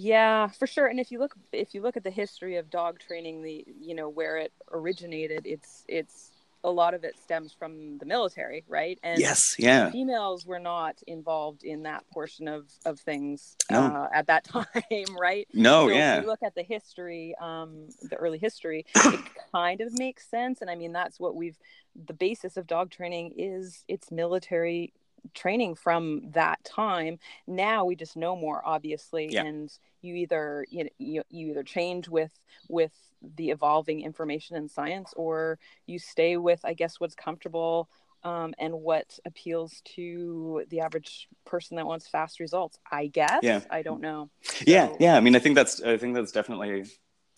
Yeah, 0.00 0.46
for 0.46 0.68
sure. 0.68 0.86
And 0.86 1.00
if 1.00 1.10
you 1.10 1.18
look 1.18 1.34
if 1.52 1.74
you 1.74 1.82
look 1.82 1.96
at 1.96 2.04
the 2.04 2.10
history 2.10 2.56
of 2.56 2.70
dog 2.70 3.00
training, 3.00 3.42
the 3.42 3.64
you 3.80 3.94
know 3.94 4.08
where 4.08 4.38
it 4.38 4.52
originated, 4.70 5.42
it's 5.44 5.84
it's 5.88 6.30
a 6.64 6.70
lot 6.70 6.94
of 6.94 7.04
it 7.04 7.18
stems 7.18 7.52
from 7.52 7.98
the 7.98 8.06
military, 8.06 8.64
right? 8.68 8.98
And 9.02 9.20
yes, 9.20 9.54
yeah. 9.58 9.90
Females 9.90 10.44
were 10.44 10.58
not 10.58 11.00
involved 11.06 11.62
in 11.62 11.84
that 11.84 12.04
portion 12.10 12.48
of 12.48 12.66
of 12.84 12.98
things 13.00 13.56
no. 13.70 13.80
uh, 13.80 14.08
at 14.12 14.26
that 14.26 14.44
time, 14.44 15.16
right? 15.18 15.46
No, 15.52 15.88
so 15.88 15.94
yeah. 15.94 16.16
If 16.16 16.22
you 16.22 16.28
look 16.28 16.42
at 16.42 16.54
the 16.54 16.62
history, 16.62 17.34
um, 17.40 17.88
the 18.02 18.16
early 18.16 18.38
history, 18.38 18.86
it 18.94 19.20
kind 19.52 19.80
of 19.80 19.96
makes 19.98 20.28
sense, 20.28 20.60
and 20.60 20.70
I 20.70 20.74
mean 20.74 20.92
that's 20.92 21.20
what 21.20 21.34
we've. 21.34 21.58
The 22.06 22.14
basis 22.14 22.56
of 22.56 22.66
dog 22.66 22.90
training 22.90 23.34
is 23.36 23.84
it's 23.88 24.12
military 24.12 24.92
training 25.34 25.74
from 25.74 26.30
that 26.32 26.62
time. 26.64 27.18
Now 27.46 27.84
we 27.84 27.96
just 27.96 28.16
know 28.16 28.36
more 28.36 28.62
obviously 28.64 29.28
yeah. 29.30 29.44
and 29.44 29.70
you 30.02 30.14
either 30.14 30.64
you, 30.70 30.88
you 30.98 31.22
you 31.30 31.50
either 31.50 31.62
change 31.62 32.08
with 32.08 32.32
with 32.68 32.92
the 33.36 33.50
evolving 33.50 34.02
information 34.02 34.56
and 34.56 34.70
science 34.70 35.12
or 35.16 35.58
you 35.86 35.98
stay 35.98 36.36
with 36.36 36.60
i 36.64 36.72
guess 36.72 37.00
what's 37.00 37.16
comfortable 37.16 37.88
um, 38.24 38.52
and 38.58 38.74
what 38.74 39.18
appeals 39.26 39.80
to 39.96 40.64
the 40.70 40.80
average 40.80 41.28
person 41.44 41.76
that 41.76 41.86
wants 41.86 42.06
fast 42.06 42.38
results 42.38 42.78
i 42.92 43.06
guess. 43.06 43.40
Yeah. 43.42 43.60
I 43.70 43.82
don't 43.82 44.00
know. 44.00 44.30
So, 44.42 44.64
yeah 44.68 44.92
yeah 45.00 45.16
i 45.16 45.20
mean 45.20 45.34
i 45.34 45.40
think 45.40 45.56
that's 45.56 45.82
i 45.82 45.96
think 45.96 46.14
that's 46.14 46.30
definitely 46.30 46.84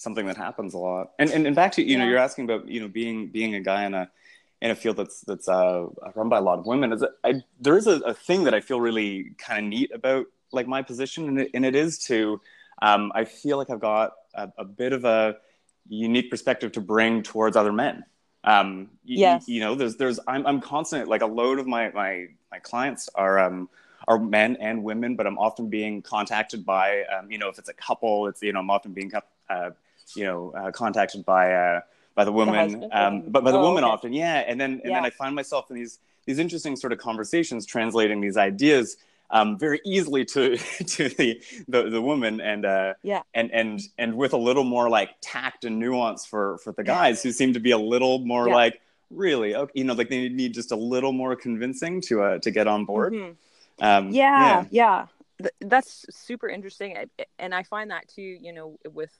something 0.00 0.26
that 0.26 0.36
happens 0.36 0.72
a 0.72 0.78
lot. 0.78 1.12
And 1.18 1.30
and 1.30 1.54
back 1.54 1.72
to 1.72 1.82
you 1.82 1.92
yeah. 1.92 1.98
know 1.98 2.08
you're 2.08 2.18
asking 2.18 2.44
about 2.44 2.66
you 2.66 2.80
know 2.80 2.88
being 2.88 3.28
being 3.28 3.54
a 3.54 3.60
guy 3.60 3.84
in 3.84 3.92
a 3.92 4.10
in 4.62 4.70
a 4.70 4.74
field 4.74 4.96
that's 4.96 5.20
that's 5.22 5.48
uh, 5.48 5.86
run 6.14 6.28
by 6.28 6.38
a 6.38 6.42
lot 6.42 6.58
of 6.58 6.66
women 6.66 6.92
is 6.92 7.04
I, 7.24 7.42
there 7.60 7.76
is 7.76 7.86
a, 7.86 8.00
a 8.00 8.14
thing 8.14 8.44
that 8.44 8.54
I 8.54 8.60
feel 8.60 8.80
really 8.80 9.32
kind 9.38 9.64
of 9.64 9.70
neat 9.70 9.90
about 9.94 10.26
like 10.52 10.66
my 10.66 10.82
position, 10.82 11.28
and 11.28 11.40
it, 11.40 11.50
and 11.54 11.64
it 11.64 11.74
is 11.74 11.98
to 12.06 12.40
um, 12.82 13.12
I 13.14 13.24
feel 13.24 13.56
like 13.56 13.70
I've 13.70 13.80
got 13.80 14.12
a, 14.34 14.50
a, 14.58 14.64
bit 14.64 14.92
of 14.92 15.04
a 15.04 15.36
unique 15.88 16.30
perspective 16.30 16.72
to 16.72 16.80
bring 16.80 17.22
towards 17.22 17.56
other 17.56 17.72
men. 17.72 18.04
Um, 18.42 18.88
yes. 19.04 19.46
you, 19.46 19.56
you 19.56 19.60
know, 19.60 19.74
there's 19.74 19.96
there's 19.96 20.18
I'm 20.26 20.46
I'm 20.46 20.60
constant 20.60 21.08
like 21.08 21.22
a 21.22 21.26
load 21.26 21.58
of 21.58 21.66
my 21.66 21.90
my 21.90 22.26
my 22.50 22.58
clients 22.58 23.08
are 23.14 23.38
um 23.38 23.68
are 24.08 24.18
men 24.18 24.56
and 24.56 24.82
women, 24.82 25.16
but 25.16 25.26
I'm 25.26 25.38
often 25.38 25.68
being 25.68 26.02
contacted 26.02 26.64
by 26.64 27.04
um, 27.04 27.30
you 27.30 27.38
know 27.38 27.48
if 27.48 27.58
it's 27.58 27.68
a 27.68 27.74
couple, 27.74 28.26
it's 28.26 28.42
you 28.42 28.52
know 28.52 28.60
I'm 28.60 28.70
often 28.70 28.92
being 28.92 29.12
uh, 29.48 29.70
you 30.14 30.24
know 30.24 30.52
uh, 30.52 30.70
contacted 30.70 31.24
by 31.24 31.52
uh, 31.52 31.80
by 32.14 32.24
the 32.24 32.32
woman, 32.32 32.80
the 32.80 32.98
um, 32.98 33.22
but 33.28 33.44
by 33.44 33.50
the 33.50 33.58
oh, 33.58 33.62
woman 33.62 33.84
okay. 33.84 33.92
often, 33.92 34.12
yeah. 34.12 34.44
And 34.46 34.60
then 34.60 34.72
and 34.72 34.82
yeah. 34.84 34.94
then 34.94 35.04
I 35.04 35.10
find 35.10 35.34
myself 35.34 35.70
in 35.70 35.76
these 35.76 35.98
these 36.26 36.38
interesting 36.38 36.76
sort 36.76 36.92
of 36.92 36.98
conversations, 36.98 37.66
translating 37.66 38.20
these 38.20 38.36
ideas 38.36 38.96
um, 39.30 39.58
very 39.58 39.80
easily 39.84 40.24
to 40.26 40.56
to 40.86 41.08
the, 41.10 41.42
the 41.68 41.90
the, 41.90 42.02
woman 42.02 42.40
and 42.40 42.66
uh, 42.66 42.94
yeah 43.02 43.22
and 43.34 43.50
and 43.52 43.80
and 43.98 44.14
with 44.16 44.32
a 44.32 44.36
little 44.36 44.64
more 44.64 44.88
like 44.88 45.10
tact 45.20 45.64
and 45.64 45.78
nuance 45.78 46.26
for 46.26 46.58
for 46.58 46.72
the 46.72 46.84
guys 46.84 47.22
who 47.22 47.32
seem 47.32 47.52
to 47.52 47.60
be 47.60 47.70
a 47.70 47.78
little 47.78 48.18
more 48.18 48.48
yeah. 48.48 48.54
like 48.54 48.80
really 49.10 49.54
okay 49.54 49.72
you 49.74 49.84
know 49.84 49.94
like 49.94 50.08
they 50.08 50.28
need 50.28 50.54
just 50.54 50.72
a 50.72 50.76
little 50.76 51.12
more 51.12 51.34
convincing 51.34 52.00
to 52.00 52.22
uh 52.22 52.38
to 52.38 52.50
get 52.50 52.66
on 52.66 52.84
board 52.84 53.12
mm-hmm. 53.12 53.84
um, 53.84 54.10
yeah 54.10 54.64
yeah, 54.70 55.06
yeah. 55.40 55.48
that's 55.62 56.06
super 56.10 56.48
interesting 56.48 56.96
and 57.38 57.54
i 57.54 57.62
find 57.62 57.90
that 57.90 58.06
too 58.08 58.22
you 58.22 58.52
know 58.52 58.78
with 58.92 59.10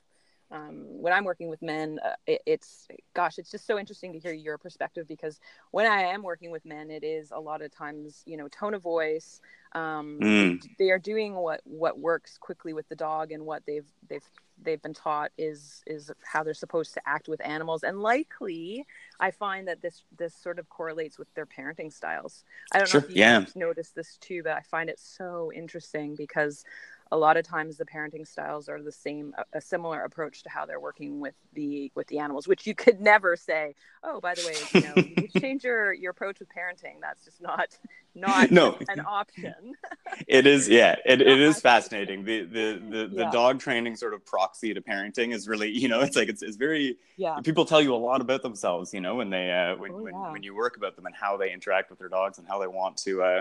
um, 0.50 0.84
when 0.88 1.12
I'm 1.12 1.24
working 1.24 1.48
with 1.48 1.62
men, 1.62 1.98
uh, 2.04 2.14
it, 2.26 2.42
it's 2.44 2.88
gosh, 3.14 3.38
it's 3.38 3.50
just 3.50 3.66
so 3.66 3.78
interesting 3.78 4.12
to 4.12 4.18
hear 4.18 4.32
your 4.32 4.58
perspective 4.58 5.06
because 5.06 5.38
when 5.70 5.86
I 5.86 6.02
am 6.02 6.22
working 6.22 6.50
with 6.50 6.64
men, 6.64 6.90
it 6.90 7.04
is 7.04 7.30
a 7.30 7.38
lot 7.38 7.62
of 7.62 7.70
times, 7.70 8.22
you 8.26 8.36
know, 8.36 8.48
tone 8.48 8.74
of 8.74 8.82
voice. 8.82 9.40
Um, 9.72 10.18
mm. 10.20 10.62
They 10.78 10.90
are 10.90 10.98
doing 10.98 11.34
what 11.34 11.60
what 11.64 11.98
works 11.98 12.36
quickly 12.38 12.72
with 12.72 12.88
the 12.88 12.96
dog, 12.96 13.30
and 13.30 13.46
what 13.46 13.62
they've 13.66 13.86
they've 14.08 14.28
they've 14.62 14.82
been 14.82 14.94
taught 14.94 15.30
is 15.38 15.82
is 15.86 16.10
how 16.24 16.42
they're 16.42 16.54
supposed 16.54 16.94
to 16.94 17.00
act 17.06 17.28
with 17.28 17.40
animals, 17.44 17.84
and 17.84 18.00
likely, 18.00 18.86
I 19.20 19.30
find 19.30 19.68
that 19.68 19.80
this 19.82 20.02
this 20.18 20.34
sort 20.34 20.58
of 20.58 20.68
correlates 20.68 21.18
with 21.18 21.32
their 21.34 21.46
parenting 21.46 21.92
styles. 21.92 22.44
I 22.72 22.78
don't 22.78 22.88
sure. 22.88 23.00
know 23.00 23.06
if 23.06 23.14
you 23.14 23.20
yeah. 23.20 23.44
noticed 23.54 23.94
this 23.94 24.16
too, 24.20 24.42
but 24.42 24.52
I 24.52 24.62
find 24.62 24.90
it 24.90 24.98
so 24.98 25.52
interesting 25.54 26.16
because 26.16 26.64
a 27.12 27.16
lot 27.16 27.36
of 27.36 27.44
times 27.44 27.76
the 27.76 27.84
parenting 27.84 28.26
styles 28.26 28.68
are 28.68 28.82
the 28.82 28.92
same 28.92 29.34
a, 29.52 29.60
similar 29.60 30.02
approach 30.04 30.42
to 30.42 30.48
how 30.48 30.64
they're 30.64 30.80
working 30.80 31.20
with 31.20 31.34
the 31.54 31.90
with 31.94 32.06
the 32.08 32.18
animals 32.18 32.46
which 32.46 32.66
you 32.66 32.74
could 32.74 33.00
never 33.12 33.36
say 33.36 33.74
oh 34.02 34.20
by 34.20 34.34
the 34.34 34.46
way 34.46 34.80
you 34.80 34.86
know 34.86 34.94
you 34.96 35.28
change 35.40 35.64
your 35.64 35.92
your 35.92 36.10
approach 36.10 36.38
with 36.40 36.48
parenting. 36.48 37.00
That's 37.00 37.24
just 37.24 37.40
not 37.40 37.76
not 38.14 38.50
no. 38.50 38.76
an 38.88 39.00
option. 39.00 39.74
It 40.26 40.46
is 40.46 40.68
yeah. 40.68 40.96
It, 41.04 41.20
it 41.20 41.40
is 41.40 41.60
fascinating. 41.60 42.24
The 42.24 42.42
the 42.42 42.82
the, 42.90 43.06
the 43.06 43.22
yeah. 43.22 43.30
dog 43.30 43.60
training 43.60 43.96
sort 43.96 44.12
of 44.12 44.24
proxy 44.24 44.74
to 44.74 44.80
parenting 44.80 45.32
is 45.32 45.48
really 45.48 45.70
you 45.70 45.88
know 45.88 46.00
it's 46.00 46.16
like 46.16 46.28
it's, 46.28 46.42
it's 46.42 46.56
very 46.56 46.96
yeah. 47.16 47.40
people 47.40 47.64
tell 47.64 47.80
you 47.80 47.94
a 47.94 47.96
lot 47.96 48.20
about 48.20 48.42
themselves 48.42 48.92
you 48.92 49.00
know 49.00 49.14
when 49.14 49.30
they 49.30 49.50
uh 49.50 49.76
when, 49.76 49.92
oh, 49.92 50.02
when, 50.02 50.14
when 50.32 50.42
you 50.42 50.54
work 50.54 50.76
about 50.76 50.96
them 50.96 51.06
and 51.06 51.14
how 51.14 51.36
they 51.36 51.52
interact 51.52 51.90
with 51.90 51.98
their 51.98 52.08
dogs 52.08 52.38
and 52.38 52.46
how 52.46 52.58
they 52.58 52.66
want 52.66 52.96
to 52.98 53.22
uh 53.22 53.40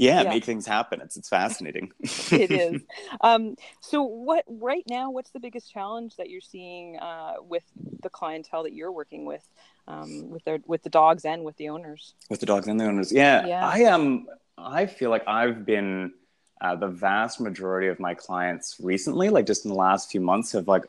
yeah, 0.00 0.22
yeah, 0.22 0.28
make 0.28 0.44
things 0.44 0.66
happen. 0.66 1.00
It's 1.00 1.16
it's 1.16 1.28
fascinating. 1.28 1.92
it 2.00 2.50
is. 2.50 2.82
Um, 3.22 3.56
so, 3.80 4.02
what 4.02 4.44
right 4.48 4.84
now? 4.88 5.10
What's 5.10 5.30
the 5.30 5.40
biggest 5.40 5.70
challenge 5.70 6.16
that 6.16 6.30
you're 6.30 6.40
seeing 6.40 6.96
uh, 6.98 7.34
with 7.42 7.64
the 8.02 8.08
clientele 8.08 8.62
that 8.62 8.72
you're 8.72 8.92
working 8.92 9.24
with, 9.24 9.46
um, 9.88 10.30
with 10.30 10.44
their 10.44 10.60
with 10.66 10.82
the 10.82 10.90
dogs 10.90 11.24
and 11.24 11.44
with 11.44 11.56
the 11.56 11.68
owners? 11.68 12.14
With 12.30 12.40
the 12.40 12.46
dogs 12.46 12.66
and 12.66 12.80
the 12.80 12.84
owners, 12.84 13.12
yeah. 13.12 13.46
yeah. 13.46 13.68
I 13.68 13.78
am. 13.80 14.00
Um, 14.00 14.26
I 14.56 14.86
feel 14.86 15.10
like 15.10 15.26
I've 15.26 15.66
been 15.66 16.12
uh, 16.60 16.76
the 16.76 16.88
vast 16.88 17.40
majority 17.40 17.88
of 17.88 18.00
my 18.00 18.14
clients 18.14 18.76
recently, 18.80 19.28
like 19.28 19.46
just 19.46 19.64
in 19.64 19.70
the 19.70 19.76
last 19.76 20.10
few 20.10 20.20
months, 20.20 20.52
have 20.52 20.68
like 20.68 20.84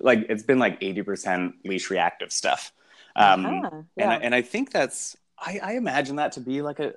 like 0.00 0.26
it's 0.28 0.42
been 0.42 0.58
like 0.58 0.78
eighty 0.80 1.02
percent 1.02 1.54
leash 1.64 1.90
reactive 1.90 2.32
stuff. 2.32 2.72
Um, 3.16 3.46
uh-huh. 3.46 3.70
yeah. 3.96 4.02
and 4.02 4.12
I, 4.12 4.16
and 4.16 4.34
I 4.34 4.42
think 4.42 4.70
that's 4.72 5.16
I, 5.38 5.60
I, 5.62 5.72
imagine 5.72 6.16
that 6.16 6.32
to 6.32 6.40
be 6.40 6.62
like 6.62 6.80
a, 6.80 6.94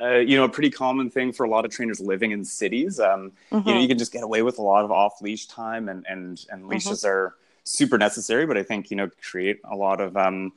a, 0.00 0.22
you 0.22 0.36
know 0.36 0.44
a 0.44 0.48
pretty 0.48 0.70
common 0.70 1.10
thing 1.10 1.32
for 1.32 1.44
a 1.44 1.48
lot 1.48 1.64
of 1.64 1.70
trainers 1.70 2.00
living 2.00 2.30
in 2.30 2.44
cities. 2.44 2.98
Um, 2.98 3.32
mm-hmm. 3.50 3.56
You 3.56 3.60
know, 3.60 3.70
mm-hmm. 3.72 3.80
you 3.80 3.88
can 3.88 3.98
just 3.98 4.12
get 4.12 4.22
away 4.22 4.42
with 4.42 4.58
a 4.58 4.62
lot 4.62 4.84
of 4.84 4.90
off 4.90 5.20
leash 5.20 5.46
time, 5.46 5.88
and 5.88 6.06
and 6.08 6.44
and 6.50 6.68
leashes 6.68 7.00
mm-hmm. 7.00 7.08
are 7.08 7.34
super 7.64 7.98
necessary. 7.98 8.46
But 8.46 8.56
I 8.56 8.62
think 8.62 8.90
you 8.90 8.96
know 8.96 9.10
create 9.20 9.60
a 9.64 9.76
lot 9.76 10.00
of 10.00 10.16
um, 10.16 10.52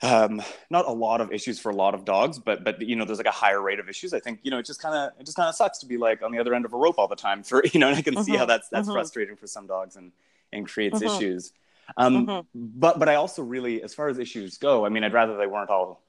um, 0.00 0.42
not 0.70 0.86
a 0.86 0.92
lot 0.92 1.20
of 1.20 1.32
issues 1.32 1.58
for 1.58 1.70
a 1.70 1.74
lot 1.74 1.94
of 1.94 2.04
dogs, 2.04 2.38
but 2.38 2.64
but 2.64 2.80
you 2.80 2.96
know 2.96 3.04
there's 3.04 3.18
like 3.18 3.26
a 3.26 3.30
higher 3.30 3.60
rate 3.60 3.78
of 3.78 3.88
issues. 3.88 4.14
I 4.14 4.20
think 4.20 4.40
you 4.42 4.50
know 4.50 4.58
it 4.58 4.66
just 4.66 4.80
kind 4.80 4.94
of 4.94 5.20
it 5.20 5.24
just 5.24 5.36
kind 5.36 5.48
of 5.48 5.54
sucks 5.54 5.78
to 5.78 5.86
be 5.86 5.98
like 5.98 6.22
on 6.22 6.32
the 6.32 6.38
other 6.38 6.54
end 6.54 6.64
of 6.64 6.72
a 6.72 6.76
rope 6.76 6.98
all 6.98 7.08
the 7.08 7.16
time 7.16 7.42
for 7.42 7.62
you 7.72 7.80
know. 7.80 7.88
And 7.88 7.96
I 7.96 8.02
can 8.02 8.14
mm-hmm. 8.14 8.22
see 8.22 8.32
how 8.32 8.38
mm-hmm. 8.38 8.48
that's 8.48 8.68
that's 8.68 8.86
mm-hmm. 8.86 8.94
frustrating 8.94 9.36
for 9.36 9.46
some 9.46 9.66
dogs 9.66 9.96
and 9.96 10.12
and 10.52 10.66
creates 10.66 11.02
issues. 11.02 11.52
Um, 11.96 12.46
but 12.54 12.98
but 12.98 13.08
I 13.08 13.14
also 13.16 13.42
really, 13.42 13.82
as 13.82 13.94
far 13.94 14.08
as 14.08 14.18
issues 14.18 14.58
go, 14.58 14.84
I 14.84 14.88
mean, 14.88 15.04
I'd 15.04 15.12
rather 15.12 15.36
they 15.36 15.46
weren't 15.46 15.70
all 15.70 16.02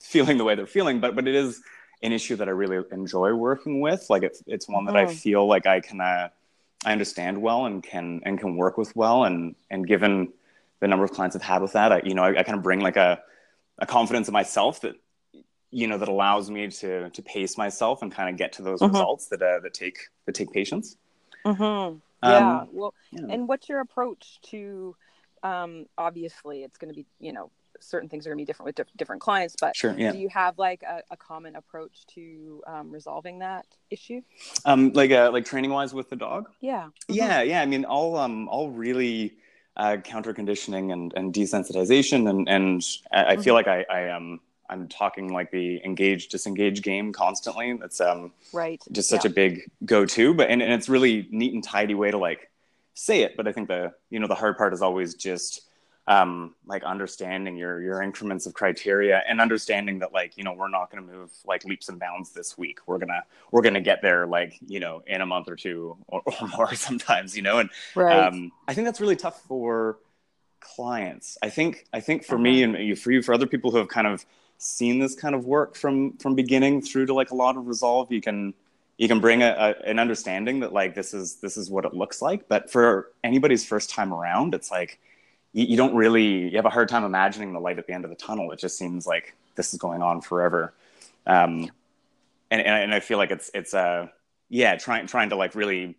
feeling 0.00 0.38
the 0.38 0.44
way 0.44 0.54
they're 0.54 0.66
feeling, 0.66 1.00
but 1.00 1.14
but 1.14 1.26
it 1.28 1.34
is 1.34 1.60
an 2.02 2.12
issue 2.12 2.36
that 2.36 2.48
I 2.48 2.52
really 2.52 2.84
enjoy 2.92 3.32
working 3.34 3.80
with. 3.80 4.06
Like 4.10 4.22
it's 4.22 4.42
it's 4.46 4.68
one 4.68 4.84
that 4.86 4.94
mm. 4.94 5.06
I 5.08 5.14
feel 5.14 5.46
like 5.46 5.66
I 5.66 5.80
can 5.80 6.00
uh, 6.00 6.28
I 6.84 6.92
understand 6.92 7.40
well 7.40 7.66
and 7.66 7.82
can 7.82 8.20
and 8.24 8.38
can 8.38 8.56
work 8.56 8.78
with 8.78 8.94
well. 8.94 9.24
And 9.24 9.54
and 9.70 9.86
given 9.86 10.32
the 10.80 10.88
number 10.88 11.04
of 11.04 11.12
clients 11.12 11.36
I've 11.36 11.42
had 11.42 11.62
with 11.62 11.72
that, 11.72 11.92
I 11.92 12.02
you 12.04 12.14
know 12.14 12.24
I, 12.24 12.38
I 12.38 12.42
kind 12.42 12.56
of 12.56 12.62
bring 12.62 12.80
like 12.80 12.96
a 12.96 13.20
a 13.78 13.86
confidence 13.86 14.28
in 14.28 14.32
myself 14.32 14.80
that 14.82 14.94
you 15.70 15.86
know 15.86 15.98
that 15.98 16.08
allows 16.08 16.50
me 16.50 16.68
to 16.68 17.10
to 17.10 17.22
pace 17.22 17.58
myself 17.58 18.02
and 18.02 18.12
kind 18.12 18.30
of 18.30 18.36
get 18.36 18.52
to 18.54 18.62
those 18.62 18.80
mm-hmm. 18.80 18.92
results 18.92 19.28
that 19.28 19.42
uh, 19.42 19.60
that 19.60 19.74
take 19.74 19.98
that 20.26 20.34
take 20.34 20.52
patience. 20.52 20.96
Mm-hmm. 21.44 21.98
Yeah. 22.22 22.60
Um, 22.60 22.68
well, 22.72 22.94
yeah. 23.12 23.26
and 23.30 23.48
what's 23.48 23.68
your 23.68 23.80
approach 23.80 24.40
to? 24.50 24.96
Um, 25.42 25.86
obviously, 25.96 26.62
it's 26.62 26.78
going 26.78 26.92
to 26.92 26.96
be 26.96 27.06
you 27.20 27.32
know 27.32 27.50
certain 27.80 28.08
things 28.08 28.26
are 28.26 28.30
going 28.30 28.38
to 28.38 28.42
be 28.42 28.46
different 28.46 28.66
with 28.66 28.74
diff- 28.74 28.96
different 28.96 29.20
clients 29.20 29.56
but 29.60 29.74
sure, 29.76 29.94
yeah. 29.96 30.12
do 30.12 30.18
you 30.18 30.28
have 30.28 30.58
like 30.58 30.82
a, 30.82 31.00
a 31.10 31.16
common 31.16 31.56
approach 31.56 32.06
to 32.06 32.62
um, 32.66 32.90
resolving 32.90 33.38
that 33.38 33.66
issue 33.90 34.20
um, 34.64 34.92
like 34.92 35.10
uh, 35.10 35.30
like 35.32 35.44
training 35.44 35.70
wise 35.70 35.94
with 35.94 36.08
the 36.10 36.16
dog 36.16 36.50
yeah 36.60 36.84
mm-hmm. 36.84 37.14
yeah 37.14 37.42
yeah 37.42 37.60
i 37.60 37.66
mean 37.66 37.84
all 37.84 38.16
um 38.16 38.48
all 38.48 38.70
really 38.70 39.34
uh, 39.76 39.98
counter 39.98 40.32
conditioning 40.32 40.92
and, 40.92 41.12
and 41.16 41.34
desensitization 41.34 42.28
and 42.30 42.48
and 42.48 42.86
i, 43.12 43.34
mm-hmm. 43.34 43.42
feel 43.42 43.54
like 43.54 43.68
i 43.68 43.84
i 43.90 44.00
am 44.00 44.16
um, 44.16 44.40
i'm 44.70 44.88
talking 44.88 45.32
like 45.32 45.50
the 45.50 45.80
engage 45.84 46.28
disengage 46.28 46.82
game 46.82 47.12
constantly 47.12 47.74
that's 47.74 48.00
um 48.00 48.32
right 48.52 48.82
just 48.90 49.08
such 49.08 49.24
yeah. 49.24 49.30
a 49.30 49.34
big 49.34 49.70
go-to 49.84 50.32
but 50.34 50.48
and, 50.48 50.62
and 50.62 50.72
it's 50.72 50.88
really 50.88 51.28
neat 51.30 51.52
and 51.52 51.62
tidy 51.62 51.94
way 51.94 52.10
to 52.10 52.18
like 52.18 52.50
say 52.94 53.20
it 53.20 53.36
but 53.36 53.46
i 53.46 53.52
think 53.52 53.68
the 53.68 53.92
you 54.08 54.18
know 54.18 54.26
the 54.26 54.34
hard 54.34 54.56
part 54.56 54.72
is 54.72 54.80
always 54.80 55.14
just 55.14 55.65
um, 56.08 56.54
like 56.66 56.84
understanding 56.84 57.56
your 57.56 57.80
your 57.80 58.02
increments 58.02 58.46
of 58.46 58.54
criteria 58.54 59.22
and 59.28 59.40
understanding 59.40 59.98
that 59.98 60.12
like 60.12 60.36
you 60.36 60.44
know 60.44 60.52
we're 60.52 60.68
not 60.68 60.90
going 60.90 61.04
to 61.04 61.12
move 61.12 61.30
like 61.44 61.64
leaps 61.64 61.88
and 61.88 61.98
bounds 61.98 62.30
this 62.30 62.56
week 62.56 62.78
we're 62.86 62.98
gonna 62.98 63.22
we're 63.50 63.62
gonna 63.62 63.80
get 63.80 64.02
there 64.02 64.26
like 64.26 64.56
you 64.66 64.78
know 64.78 65.02
in 65.06 65.20
a 65.20 65.26
month 65.26 65.48
or 65.48 65.56
two 65.56 65.96
or, 66.06 66.22
or 66.24 66.48
more 66.56 66.74
sometimes 66.74 67.36
you 67.36 67.42
know 67.42 67.58
and 67.58 67.70
right. 67.94 68.26
um, 68.26 68.52
i 68.68 68.74
think 68.74 68.86
that's 68.86 69.00
really 69.00 69.16
tough 69.16 69.42
for 69.42 69.98
clients 70.60 71.36
i 71.42 71.50
think 71.50 71.86
i 71.92 72.00
think 72.00 72.24
for 72.24 72.36
uh-huh. 72.36 72.42
me 72.42 72.62
and 72.62 72.98
for 72.98 73.10
you 73.10 73.20
for 73.20 73.34
other 73.34 73.46
people 73.46 73.70
who 73.70 73.78
have 73.78 73.88
kind 73.88 74.06
of 74.06 74.24
seen 74.58 74.98
this 74.98 75.14
kind 75.14 75.34
of 75.34 75.44
work 75.44 75.74
from 75.74 76.16
from 76.18 76.34
beginning 76.34 76.80
through 76.80 77.06
to 77.06 77.14
like 77.14 77.30
a 77.30 77.34
lot 77.34 77.56
of 77.56 77.66
resolve 77.66 78.10
you 78.12 78.20
can 78.20 78.54
you 78.96 79.08
can 79.08 79.20
bring 79.20 79.42
a, 79.42 79.48
a, 79.48 79.88
an 79.88 79.98
understanding 79.98 80.60
that 80.60 80.72
like 80.72 80.94
this 80.94 81.12
is 81.12 81.36
this 81.36 81.56
is 81.56 81.68
what 81.68 81.84
it 81.84 81.94
looks 81.94 82.22
like 82.22 82.48
but 82.48 82.70
for 82.70 83.10
anybody's 83.24 83.66
first 83.66 83.90
time 83.90 84.14
around 84.14 84.54
it's 84.54 84.70
like 84.70 84.98
you, 85.56 85.66
you, 85.68 85.76
don't 85.76 85.94
really 85.94 86.50
you 86.50 86.56
have 86.56 86.66
a 86.66 86.70
hard 86.70 86.88
time 86.88 87.04
imagining 87.04 87.54
the 87.54 87.60
light 87.60 87.78
at 87.78 87.86
the 87.86 87.94
end 87.94 88.04
of 88.04 88.10
the 88.10 88.16
tunnel. 88.16 88.52
It 88.52 88.58
just 88.58 88.76
seems 88.76 89.06
like 89.06 89.34
this 89.54 89.72
is 89.72 89.78
going 89.78 90.02
on 90.02 90.20
forever. 90.20 90.74
Um, 91.26 91.70
and, 92.50 92.60
and, 92.60 92.84
and 92.84 92.94
I 92.94 93.00
feel 93.00 93.16
like 93.16 93.30
it's 93.30 93.50
it's 93.54 93.72
uh 93.74 94.08
yeah 94.48 94.76
trying 94.76 95.06
trying 95.06 95.30
to 95.30 95.36
like 95.36 95.54
really 95.54 95.96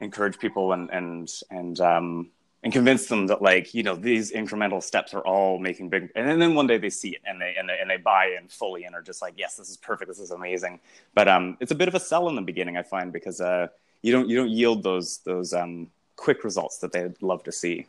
encourage 0.00 0.38
people 0.38 0.72
and 0.72 0.90
and 0.90 1.30
and 1.50 1.80
um 1.80 2.30
and 2.62 2.72
convince 2.72 3.06
them 3.06 3.26
that 3.28 3.42
like 3.42 3.74
you 3.74 3.82
know 3.82 3.96
these 3.96 4.30
incremental 4.30 4.82
steps 4.82 5.14
are 5.14 5.22
all 5.22 5.58
making 5.58 5.88
big 5.88 6.10
and 6.14 6.40
then 6.40 6.54
one 6.54 6.66
day 6.66 6.78
they 6.78 6.90
see 6.90 7.10
it 7.10 7.22
and 7.24 7.40
they 7.40 7.54
and 7.58 7.68
they, 7.68 7.78
and 7.80 7.90
they 7.90 7.96
buy 7.96 8.36
in 8.40 8.46
fully 8.46 8.84
and 8.84 8.94
are 8.94 9.02
just 9.02 9.22
like 9.22 9.34
yes 9.36 9.56
this 9.56 9.68
is 9.68 9.76
perfect 9.78 10.08
this 10.08 10.20
is 10.20 10.30
amazing 10.30 10.78
but 11.14 11.26
um 11.26 11.56
it's 11.60 11.72
a 11.72 11.74
bit 11.74 11.88
of 11.88 11.94
a 11.94 12.00
sell 12.00 12.28
in 12.28 12.36
the 12.36 12.42
beginning 12.42 12.76
i 12.76 12.82
find 12.82 13.12
because 13.12 13.40
uh 13.40 13.66
you 14.02 14.12
don't 14.12 14.28
you 14.28 14.36
don't 14.36 14.50
yield 14.50 14.82
those 14.84 15.18
those 15.24 15.52
um 15.52 15.88
quick 16.14 16.44
results 16.44 16.78
that 16.78 16.92
they'd 16.92 17.20
love 17.20 17.42
to 17.42 17.50
see 17.50 17.86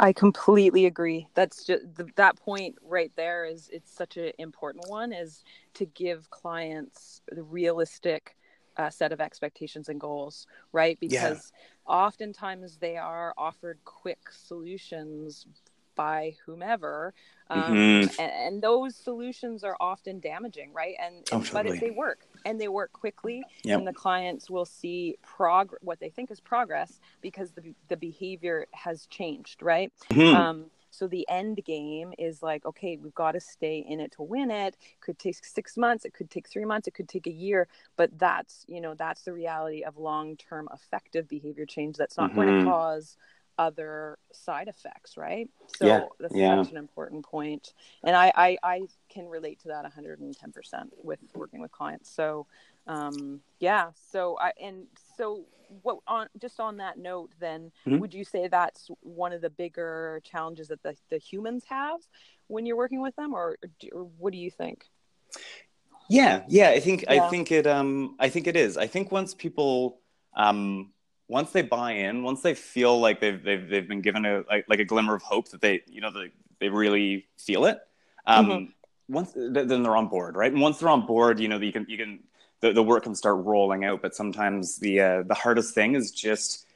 I 0.00 0.14
completely 0.14 0.86
agree. 0.86 1.28
That's 1.34 1.64
just 1.66 1.84
that 2.16 2.36
point 2.36 2.76
right 2.82 3.12
there 3.16 3.44
is 3.44 3.68
it's 3.70 3.94
such 3.94 4.16
an 4.16 4.32
important 4.38 4.88
one 4.88 5.12
is 5.12 5.44
to 5.74 5.84
give 5.84 6.30
clients 6.30 7.20
the 7.30 7.42
realistic 7.42 8.34
uh, 8.78 8.88
set 8.88 9.12
of 9.12 9.20
expectations 9.20 9.90
and 9.90 10.00
goals, 10.00 10.46
right? 10.72 10.98
Because 11.00 11.52
yeah. 11.54 11.94
oftentimes 11.94 12.78
they 12.78 12.96
are 12.96 13.34
offered 13.36 13.78
quick 13.84 14.20
solutions 14.30 15.46
by 15.96 16.34
whomever 16.46 17.12
um, 17.50 17.62
mm-hmm. 17.62 18.22
and, 18.22 18.32
and, 18.32 18.62
those 18.62 18.96
solutions 18.96 19.64
are 19.64 19.76
often 19.80 20.18
damaging 20.20 20.72
right 20.72 20.94
and 21.02 21.26
oh, 21.32 21.44
but 21.52 21.66
if 21.66 21.80
they 21.80 21.90
work 21.90 22.20
and 22.44 22.60
they 22.60 22.68
work 22.68 22.92
quickly 22.92 23.42
yep. 23.62 23.78
and 23.78 23.86
the 23.86 23.92
clients 23.92 24.50
will 24.50 24.64
see 24.64 25.16
prog 25.22 25.72
what 25.80 26.00
they 26.00 26.08
think 26.08 26.30
is 26.30 26.40
progress 26.40 27.00
because 27.20 27.52
the, 27.52 27.74
the 27.88 27.96
behavior 27.96 28.66
has 28.72 29.06
changed 29.06 29.62
right 29.62 29.92
mm-hmm. 30.10 30.36
um, 30.36 30.66
so 30.90 31.06
the 31.06 31.26
end 31.28 31.60
game 31.64 32.12
is 32.18 32.42
like, 32.42 32.66
okay, 32.66 32.98
we've 33.00 33.14
got 33.14 33.32
to 33.32 33.40
stay 33.40 33.78
in 33.78 34.00
it 34.00 34.12
to 34.12 34.22
win 34.22 34.50
it. 34.50 34.76
Could 35.00 35.18
take 35.18 35.44
six 35.44 35.76
months, 35.76 36.04
it 36.04 36.12
could 36.12 36.30
take 36.30 36.48
three 36.48 36.64
months, 36.64 36.88
it 36.88 36.94
could 36.94 37.08
take 37.08 37.26
a 37.26 37.32
year, 37.32 37.68
but 37.96 38.10
that's 38.18 38.64
you 38.68 38.80
know 38.80 38.94
that's 38.94 39.22
the 39.22 39.32
reality 39.32 39.82
of 39.82 39.96
long-term 39.96 40.68
effective 40.74 41.28
behavior 41.28 41.66
change. 41.66 41.96
That's 41.96 42.16
not 42.16 42.32
mm-hmm. 42.32 42.40
going 42.40 42.58
to 42.60 42.64
cause 42.64 43.16
other 43.60 44.16
side 44.32 44.68
effects, 44.68 45.18
right? 45.18 45.50
So 45.76 45.86
yeah, 45.86 46.04
that's 46.18 46.34
yeah. 46.34 46.62
such 46.62 46.72
an 46.72 46.78
important 46.78 47.26
point. 47.26 47.74
And 48.02 48.16
I, 48.16 48.32
I, 48.34 48.58
I 48.62 48.80
can 49.10 49.26
relate 49.26 49.60
to 49.60 49.68
that 49.68 49.84
110% 49.84 50.32
with 51.02 51.18
working 51.34 51.60
with 51.60 51.70
clients. 51.70 52.10
So, 52.10 52.46
um, 52.86 53.40
yeah. 53.58 53.90
So 54.10 54.38
I, 54.40 54.52
and 54.60 54.86
so 55.18 55.44
what 55.82 55.98
on, 56.06 56.28
just 56.40 56.58
on 56.58 56.78
that 56.78 56.98
note, 56.98 57.32
then 57.38 57.70
mm-hmm. 57.86 57.98
would 57.98 58.14
you 58.14 58.24
say 58.24 58.48
that's 58.48 58.90
one 59.02 59.34
of 59.34 59.42
the 59.42 59.50
bigger 59.50 60.22
challenges 60.24 60.68
that 60.68 60.82
the, 60.82 60.96
the 61.10 61.18
humans 61.18 61.64
have 61.68 62.00
when 62.46 62.64
you're 62.64 62.78
working 62.78 63.02
with 63.02 63.14
them 63.16 63.34
or, 63.34 63.58
or 63.92 64.04
what 64.16 64.32
do 64.32 64.38
you 64.38 64.50
think? 64.50 64.86
Yeah. 66.08 66.44
Yeah. 66.48 66.70
I 66.70 66.80
think, 66.80 67.02
yeah. 67.02 67.26
I 67.26 67.28
think 67.28 67.52
it, 67.52 67.66
um, 67.66 68.16
I 68.18 68.30
think 68.30 68.46
it 68.46 68.56
is. 68.56 68.78
I 68.78 68.86
think 68.86 69.12
once 69.12 69.34
people, 69.34 70.00
um, 70.34 70.92
once 71.30 71.52
they 71.52 71.62
buy 71.62 71.92
in, 71.92 72.24
once 72.24 72.42
they 72.42 72.54
feel 72.54 72.98
like 72.98 73.20
they've 73.20 73.40
they've, 73.42 73.68
they've 73.68 73.88
been 73.88 74.00
given 74.00 74.26
a 74.26 74.42
like, 74.50 74.64
like 74.68 74.80
a 74.80 74.84
glimmer 74.84 75.14
of 75.14 75.22
hope 75.22 75.48
that 75.50 75.60
they 75.60 75.80
you 75.86 76.00
know 76.00 76.10
they, 76.10 76.32
they 76.58 76.68
really 76.68 77.24
feel 77.38 77.66
it, 77.66 77.78
um, 78.26 78.46
mm-hmm. 78.46 78.64
once 79.14 79.32
then 79.34 79.82
they're 79.82 79.96
on 79.96 80.08
board, 80.08 80.34
right? 80.34 80.52
And 80.52 80.60
once 80.60 80.78
they're 80.78 80.88
on 80.88 81.06
board, 81.06 81.38
you 81.38 81.46
know 81.46 81.58
you 81.58 81.72
can 81.72 81.86
you 81.88 81.96
can 81.96 82.18
the, 82.60 82.72
the 82.72 82.82
work 82.82 83.04
can 83.04 83.14
start 83.14 83.44
rolling 83.44 83.84
out. 83.84 84.02
But 84.02 84.16
sometimes 84.16 84.78
the 84.78 85.00
uh, 85.00 85.22
the 85.22 85.34
hardest 85.34 85.72
thing 85.72 85.94
is 85.94 86.10
just 86.10 86.66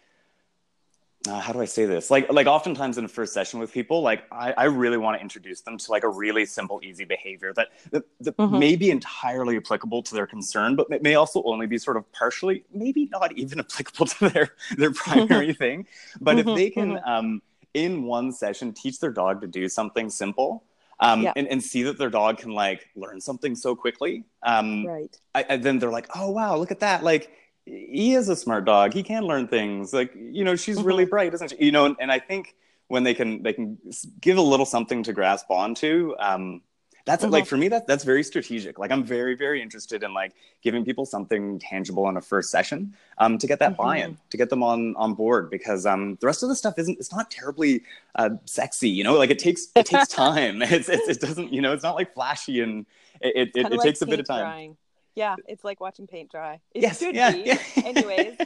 uh, 1.29 1.41
how 1.41 1.53
do 1.53 1.61
I 1.61 1.65
say 1.65 1.87
this? 1.87 2.11
Like, 2.11 2.31
like 2.31 2.47
oftentimes 2.47 2.99
in 2.99 3.05
a 3.05 3.09
first 3.09 3.33
session 3.33 3.59
with 3.59 3.73
people, 3.73 4.03
like 4.03 4.25
I, 4.31 4.53
I 4.53 4.65
really 4.65 4.99
want 4.99 5.17
to 5.17 5.23
introduce 5.23 5.63
them 5.63 5.79
to 5.79 5.91
like 5.91 6.05
a 6.05 6.09
really 6.09 6.45
simple, 6.45 6.81
easy 6.83 7.05
behavior 7.05 7.53
that, 7.55 7.69
that, 7.93 8.05
that 8.21 8.37
mm-hmm. 8.37 8.59
may 8.59 8.77
be 8.77 8.91
entirely 8.91 9.57
applicable 9.57 10.03
to 10.03 10.15
their 10.15 10.27
concern, 10.27 10.77
but 10.77 11.03
may 11.03 11.15
also 11.15 11.43
only 11.45 11.67
be 11.67 11.79
sort 11.79 11.97
of 11.97 12.11
partially, 12.13 12.65
maybe 12.73 13.09
not 13.11 13.33
even 13.39 13.59
applicable 13.67 14.07
to 14.07 14.29
their 14.29 14.51
their 14.77 14.93
primary 14.93 15.49
mm-hmm. 15.49 15.53
thing. 15.53 15.87
But 16.21 16.37
mm-hmm. 16.37 16.49
if 16.51 16.57
they 16.57 16.71
can, 16.71 16.93
mm-hmm. 16.93 17.09
um, 17.09 17.43
in 17.73 18.05
one 18.05 18.31
session, 18.31 18.73
teach 18.73 19.01
their 19.01 19.11
dog 19.11 19.41
to 19.41 19.47
do 19.47 19.69
something 19.69 20.11
simple, 20.11 20.65
um, 21.01 21.23
yeah. 21.23 21.33
and, 21.37 21.49
and 21.49 21.63
see 21.63 21.85
that 21.85 21.99
their 21.99 22.11
dog 22.11 22.39
can 22.39 22.53
like 22.53 22.89
learn 22.97 23.21
something 23.21 23.55
so 23.57 23.75
quickly, 23.75 24.25
um, 24.43 24.87
right? 24.87 25.19
I, 25.35 25.47
I, 25.49 25.57
then 25.57 25.79
they're 25.79 25.91
like, 25.91 26.09
oh 26.15 26.31
wow, 26.31 26.57
look 26.57 26.71
at 26.71 26.81
that, 26.81 27.03
like 27.03 27.31
he 27.67 28.15
is 28.15 28.29
a 28.29 28.37
smart 28.37 28.65
dog. 28.65 28.93
He 28.93 29.03
can 29.03 29.25
learn 29.25 29.49
things. 29.49 29.93
Like 29.93 30.13
you 30.15 30.45
know, 30.45 30.57
she's 30.57 30.79
mm-hmm. 30.79 30.87
really 30.87 31.05
bright, 31.05 31.35
isn't 31.35 31.51
she? 31.51 31.65
You 31.65 31.73
know, 31.73 31.87
and, 31.87 31.97
and, 31.99 32.13
I 32.13 32.19
think 32.19 32.55
when 32.89 33.05
they 33.05 33.15
can 33.15 33.43
they 33.43 33.53
can 33.53 33.79
give 34.21 34.37
a 34.37 34.43
little 34.43 34.67
something 34.67 35.03
to 35.05 35.13
grasp 35.13 35.51
onto. 35.51 36.15
Um, 36.19 36.63
that's 37.07 37.23
mm-hmm. 37.23 37.33
like 37.33 37.47
for 37.47 37.59
me 37.59 37.69
that 37.69 37.87
that's 37.87 38.05
very 38.05 38.23
strategic. 38.23 38.79
Like 38.79 38.91
I'm 38.91 39.05
very 39.05 39.35
very 39.35 39.63
interested 39.63 40.03
in 40.03 40.15
like 40.15 40.33
giving 40.63 40.85
people 40.85 41.05
something 41.05 41.59
tangible 41.59 42.09
in 42.09 42.17
a 42.17 42.21
first 42.21 42.51
session 42.51 42.95
um, 43.19 43.39
to 43.39 43.47
get 43.47 43.59
that 43.59 43.73
mm-hmm. 43.73 43.83
buy-in, 43.83 44.19
to 44.31 44.37
get 44.37 44.51
them 44.51 44.63
on 44.63 44.95
on 44.97 45.15
board 45.15 45.51
because 45.51 45.87
um, 45.87 46.17
the 46.21 46.27
rest 46.27 46.43
of 46.43 46.49
the 46.49 46.57
stuff 46.57 46.79
isn't 46.79 46.99
it's 46.99 47.13
not 47.13 47.31
terribly 47.31 47.83
uh, 48.15 48.31
sexy. 48.45 48.89
You 48.89 49.05
know, 49.05 49.15
like 49.15 49.31
it 49.31 49.39
takes 49.39 49.69
it 49.75 49.87
takes 49.87 50.09
time. 50.09 50.63
it's, 50.63 50.89
it's, 50.89 51.09
it 51.09 51.21
doesn't 51.21 51.53
you 51.53 51.61
know 51.61 51.73
it's 51.73 51.83
not 51.83 51.95
like 51.95 52.15
flashy 52.15 52.61
and 52.61 52.87
it 53.21 53.37
it, 53.37 53.49
it, 53.55 53.67
it 53.67 53.73
like 53.73 53.81
takes 53.81 54.03
a 54.03 54.07
bit 54.07 54.21
of 54.21 54.27
time. 54.27 54.41
Drying. 54.41 54.77
Yeah, 55.15 55.37
it's 55.47 55.65
like 55.65 55.81
watching 55.81 56.07
paint 56.07 56.31
dry. 56.31 56.61
It 56.73 56.83
yes, 56.83 56.99
should 56.99 57.15
yeah, 57.15 57.31
be. 57.31 57.43
Yeah. 57.45 57.59
Anyways. 57.85 58.37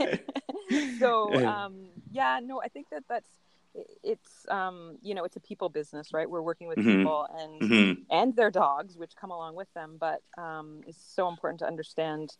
so 0.98 1.32
um, 1.46 1.86
yeah, 2.10 2.40
no, 2.42 2.60
I 2.60 2.68
think 2.68 2.90
that 2.90 3.04
that's 3.08 3.28
it's 4.02 4.46
um, 4.48 4.96
you 5.02 5.14
know 5.14 5.24
it's 5.24 5.36
a 5.36 5.40
people 5.40 5.68
business, 5.68 6.12
right? 6.12 6.28
We're 6.28 6.42
working 6.42 6.68
with 6.68 6.78
mm-hmm. 6.78 6.98
people 6.98 7.28
and 7.38 7.60
mm-hmm. 7.60 8.02
and 8.10 8.34
their 8.34 8.50
dogs, 8.50 8.96
which 8.96 9.14
come 9.16 9.30
along 9.30 9.54
with 9.54 9.72
them. 9.74 9.96
But 9.98 10.22
um, 10.36 10.80
it's 10.86 11.00
so 11.00 11.28
important 11.28 11.60
to 11.60 11.66
understand 11.66 12.36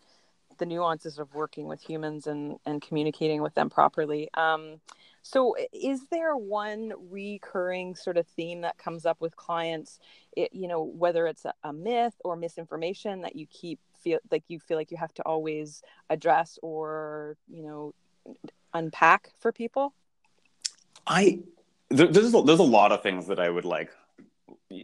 the 0.58 0.66
nuances 0.66 1.18
of 1.18 1.34
working 1.34 1.66
with 1.66 1.80
humans 1.80 2.26
and 2.26 2.58
and 2.66 2.82
communicating 2.82 3.42
with 3.42 3.54
them 3.54 3.70
properly. 3.70 4.28
Um, 4.34 4.80
so, 5.28 5.56
is 5.72 6.06
there 6.12 6.36
one 6.36 6.92
recurring 7.10 7.96
sort 7.96 8.16
of 8.16 8.28
theme 8.28 8.60
that 8.60 8.78
comes 8.78 9.04
up 9.04 9.20
with 9.20 9.34
clients? 9.34 9.98
It, 10.36 10.50
you 10.52 10.68
know, 10.68 10.84
whether 10.84 11.26
it's 11.26 11.44
a, 11.44 11.52
a, 11.64 11.72
myth 11.72 12.14
or 12.24 12.36
misinformation 12.36 13.22
that 13.22 13.34
you 13.34 13.46
keep 13.48 13.80
feel 14.00 14.20
like 14.30 14.44
you 14.46 14.60
feel 14.60 14.76
like 14.76 14.92
you 14.92 14.96
have 14.96 15.12
to 15.14 15.22
always 15.24 15.82
address 16.10 16.60
or 16.62 17.36
you 17.48 17.64
know 17.64 17.92
unpack 18.72 19.32
for 19.40 19.50
people. 19.50 19.94
I 21.08 21.40
there, 21.88 22.06
there's 22.06 22.32
a, 22.32 22.42
there's 22.42 22.60
a 22.60 22.62
lot 22.62 22.92
of 22.92 23.02
things 23.02 23.26
that 23.26 23.40
I 23.40 23.50
would 23.50 23.64
like 23.64 23.90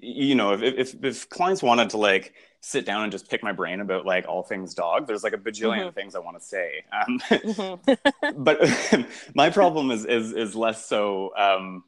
you 0.00 0.34
know, 0.34 0.52
if, 0.52 0.62
if, 0.62 1.04
if 1.04 1.28
clients 1.28 1.62
wanted 1.62 1.90
to 1.90 1.98
like 1.98 2.34
sit 2.60 2.86
down 2.86 3.02
and 3.02 3.12
just 3.12 3.28
pick 3.28 3.42
my 3.42 3.52
brain 3.52 3.80
about 3.80 4.06
like 4.06 4.26
all 4.28 4.42
things 4.42 4.74
dog, 4.74 5.06
there's 5.06 5.24
like 5.24 5.32
a 5.32 5.38
bajillion 5.38 5.86
mm-hmm. 5.86 5.94
things 5.94 6.14
I 6.14 6.20
want 6.20 6.38
to 6.38 6.44
say. 6.44 6.84
Um, 6.92 7.18
mm-hmm. 7.20 8.32
but 8.42 9.06
my 9.34 9.50
problem 9.50 9.90
is, 9.90 10.04
is, 10.04 10.32
is 10.32 10.54
less 10.54 10.86
so, 10.86 11.32
um, 11.36 11.84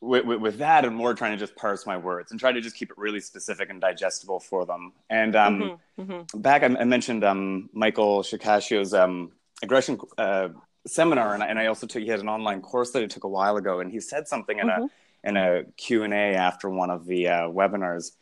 with, 0.00 0.24
with, 0.24 0.40
with, 0.40 0.58
that 0.58 0.84
and 0.84 0.94
more 0.94 1.12
trying 1.12 1.32
to 1.32 1.36
just 1.36 1.56
parse 1.56 1.84
my 1.84 1.96
words 1.96 2.30
and 2.30 2.38
try 2.38 2.52
to 2.52 2.60
just 2.60 2.76
keep 2.76 2.90
it 2.90 2.98
really 2.98 3.18
specific 3.18 3.68
and 3.68 3.80
digestible 3.80 4.38
for 4.38 4.64
them. 4.64 4.92
And 5.10 5.34
um, 5.34 5.60
mm-hmm. 5.98 6.12
mm-hmm. 6.12 6.40
back, 6.40 6.62
I, 6.62 6.66
I 6.66 6.84
mentioned 6.84 7.24
um, 7.24 7.68
Michael 7.72 8.22
Shikashio's 8.22 8.94
um, 8.94 9.32
aggression 9.60 9.98
uh, 10.16 10.50
seminar, 10.86 11.34
and 11.34 11.42
I, 11.42 11.46
and 11.46 11.58
I 11.58 11.66
also 11.66 11.88
took 11.88 12.02
he 12.02 12.08
had 12.08 12.20
an 12.20 12.28
online 12.28 12.60
course 12.60 12.92
that 12.92 13.02
I 13.02 13.06
took 13.06 13.24
a 13.24 13.28
while 13.28 13.56
ago, 13.56 13.80
and 13.80 13.90
he 13.90 13.98
said 13.98 14.28
something 14.28 14.58
in 14.58 14.68
a 14.68 14.72
mm-hmm 14.72 14.86
in 15.28 15.36
a 15.36 15.64
Q&A 15.76 16.34
after 16.34 16.68
one 16.68 16.90
of 16.90 17.06
the 17.06 17.28
uh, 17.28 17.42
webinars 17.48 18.12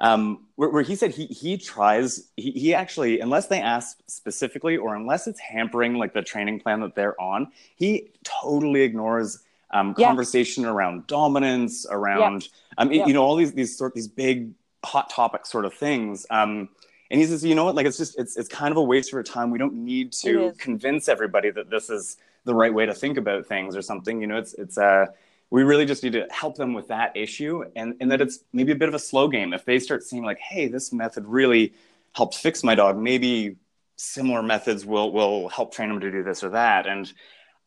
um, 0.00 0.46
where, 0.54 0.68
where, 0.68 0.82
he 0.82 0.94
said 0.94 1.10
he, 1.10 1.26
he 1.26 1.56
tries, 1.56 2.28
he, 2.36 2.52
he 2.52 2.74
actually, 2.74 3.18
unless 3.18 3.48
they 3.48 3.60
ask 3.60 3.98
specifically 4.06 4.76
or 4.76 4.94
unless 4.94 5.26
it's 5.26 5.40
hampering 5.40 5.94
like 5.94 6.12
the 6.12 6.22
training 6.22 6.60
plan 6.60 6.80
that 6.80 6.94
they're 6.94 7.20
on, 7.20 7.48
he 7.74 8.10
totally 8.22 8.82
ignores 8.82 9.40
um, 9.72 9.94
yeah. 9.98 10.06
conversation 10.06 10.64
around 10.64 11.06
dominance, 11.08 11.84
around, 11.90 12.42
yeah. 12.44 12.74
um, 12.78 12.92
yeah. 12.92 13.06
you 13.06 13.12
know, 13.12 13.24
all 13.24 13.34
these, 13.34 13.52
these 13.52 13.76
sort, 13.76 13.92
these 13.92 14.06
big 14.06 14.52
hot 14.84 15.10
topic 15.10 15.44
sort 15.44 15.64
of 15.64 15.74
things. 15.74 16.26
Um, 16.30 16.68
and 17.10 17.20
he 17.20 17.26
says, 17.26 17.44
you 17.44 17.56
know 17.56 17.64
what, 17.64 17.74
like, 17.74 17.86
it's 17.86 17.98
just, 17.98 18.18
it's, 18.18 18.36
it's 18.36 18.48
kind 18.48 18.70
of 18.70 18.76
a 18.76 18.82
waste 18.82 19.12
of 19.12 19.16
our 19.16 19.24
time. 19.24 19.50
We 19.50 19.58
don't 19.58 19.74
need 19.74 20.12
to 20.12 20.52
convince 20.58 21.08
everybody 21.08 21.50
that 21.50 21.70
this 21.70 21.90
is 21.90 22.18
the 22.44 22.54
right 22.54 22.72
way 22.72 22.86
to 22.86 22.94
think 22.94 23.18
about 23.18 23.46
things 23.46 23.74
or 23.74 23.82
something, 23.82 24.20
you 24.20 24.28
know, 24.28 24.38
it's, 24.38 24.54
it's, 24.54 24.78
uh, 24.78 25.06
we 25.50 25.62
really 25.62 25.86
just 25.86 26.02
need 26.02 26.12
to 26.12 26.26
help 26.30 26.56
them 26.56 26.74
with 26.74 26.88
that 26.88 27.16
issue 27.16 27.64
and, 27.74 27.94
and 28.00 28.10
that 28.10 28.20
it's 28.20 28.40
maybe 28.52 28.72
a 28.72 28.76
bit 28.76 28.88
of 28.88 28.94
a 28.94 28.98
slow 28.98 29.28
game 29.28 29.52
if 29.52 29.64
they 29.64 29.78
start 29.78 30.02
seeing 30.02 30.24
like 30.24 30.38
hey 30.38 30.68
this 30.68 30.92
method 30.92 31.24
really 31.26 31.72
helped 32.14 32.34
fix 32.34 32.62
my 32.62 32.74
dog 32.74 32.96
maybe 32.96 33.56
similar 33.96 34.42
methods 34.42 34.84
will 34.86 35.12
will 35.12 35.48
help 35.48 35.72
train 35.72 35.88
them 35.88 36.00
to 36.00 36.10
do 36.10 36.22
this 36.22 36.42
or 36.42 36.50
that 36.50 36.86
and 36.86 37.12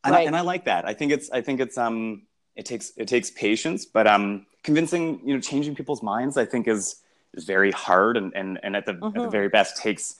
right. 0.05 0.13
I, 0.13 0.21
and 0.21 0.35
I 0.35 0.41
like 0.41 0.65
that 0.65 0.87
I 0.87 0.93
think 0.93 1.11
it's 1.11 1.29
I 1.31 1.41
think 1.41 1.59
it's 1.59 1.77
um 1.77 2.23
it 2.55 2.65
takes 2.65 2.91
it 2.97 3.07
takes 3.07 3.31
patience 3.31 3.85
but 3.85 4.07
um 4.07 4.45
convincing 4.63 5.21
you 5.25 5.33
know 5.33 5.41
changing 5.41 5.75
people's 5.75 6.03
minds 6.03 6.37
I 6.37 6.45
think 6.45 6.67
is 6.67 6.97
is 7.33 7.45
very 7.45 7.71
hard 7.71 8.17
and 8.17 8.33
and, 8.35 8.59
and 8.63 8.75
at 8.75 8.85
the 8.85 8.93
mm-hmm. 8.93 9.05
at 9.05 9.13
the 9.13 9.19
mm-hmm. 9.21 9.31
very 9.31 9.49
best 9.49 9.77
takes 9.77 10.15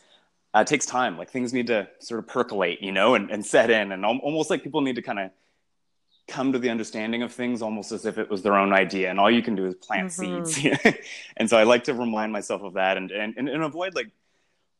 uh, 0.53 0.65
takes 0.65 0.85
time 0.85 1.17
like 1.17 1.29
things 1.29 1.53
need 1.53 1.67
to 1.67 1.87
sort 1.99 2.19
of 2.19 2.27
percolate 2.27 2.81
you 2.81 2.91
know 2.91 3.15
and, 3.15 3.31
and 3.31 3.45
set 3.45 3.69
in 3.69 3.93
and 3.93 4.05
almost 4.05 4.49
like 4.49 4.63
people 4.63 4.81
need 4.81 4.97
to 4.97 5.01
kind 5.01 5.17
of 5.17 5.31
come 6.31 6.53
to 6.53 6.59
the 6.59 6.69
understanding 6.69 7.23
of 7.23 7.31
things 7.31 7.61
almost 7.61 7.91
as 7.91 8.05
if 8.05 8.17
it 8.17 8.29
was 8.29 8.41
their 8.41 8.55
own 8.55 8.71
idea 8.71 9.09
and 9.09 9.19
all 9.19 9.29
you 9.29 9.43
can 9.43 9.53
do 9.53 9.65
is 9.65 9.75
plant 9.75 10.09
mm-hmm. 10.09 10.45
seeds 10.45 10.97
and 11.37 11.49
so 11.49 11.57
i 11.57 11.63
like 11.63 11.83
to 11.83 11.93
remind 11.93 12.31
myself 12.31 12.63
of 12.63 12.73
that 12.73 12.95
and, 12.95 13.11
and, 13.11 13.37
and 13.37 13.63
avoid 13.63 13.93
like 13.93 14.09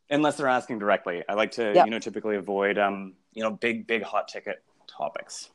unless 0.10 0.38
they're 0.38 0.48
asking 0.48 0.80
directly 0.80 1.24
i 1.28 1.34
like 1.34 1.52
to 1.52 1.74
yep. 1.76 1.86
you 1.86 1.92
know 1.92 2.00
typically 2.00 2.38
avoid 2.38 2.78
um 2.78 3.14
you 3.34 3.44
know 3.44 3.52
big 3.52 3.86
big 3.86 4.02
hot 4.02 4.30
ticket 4.30 4.64
topics 4.88 5.52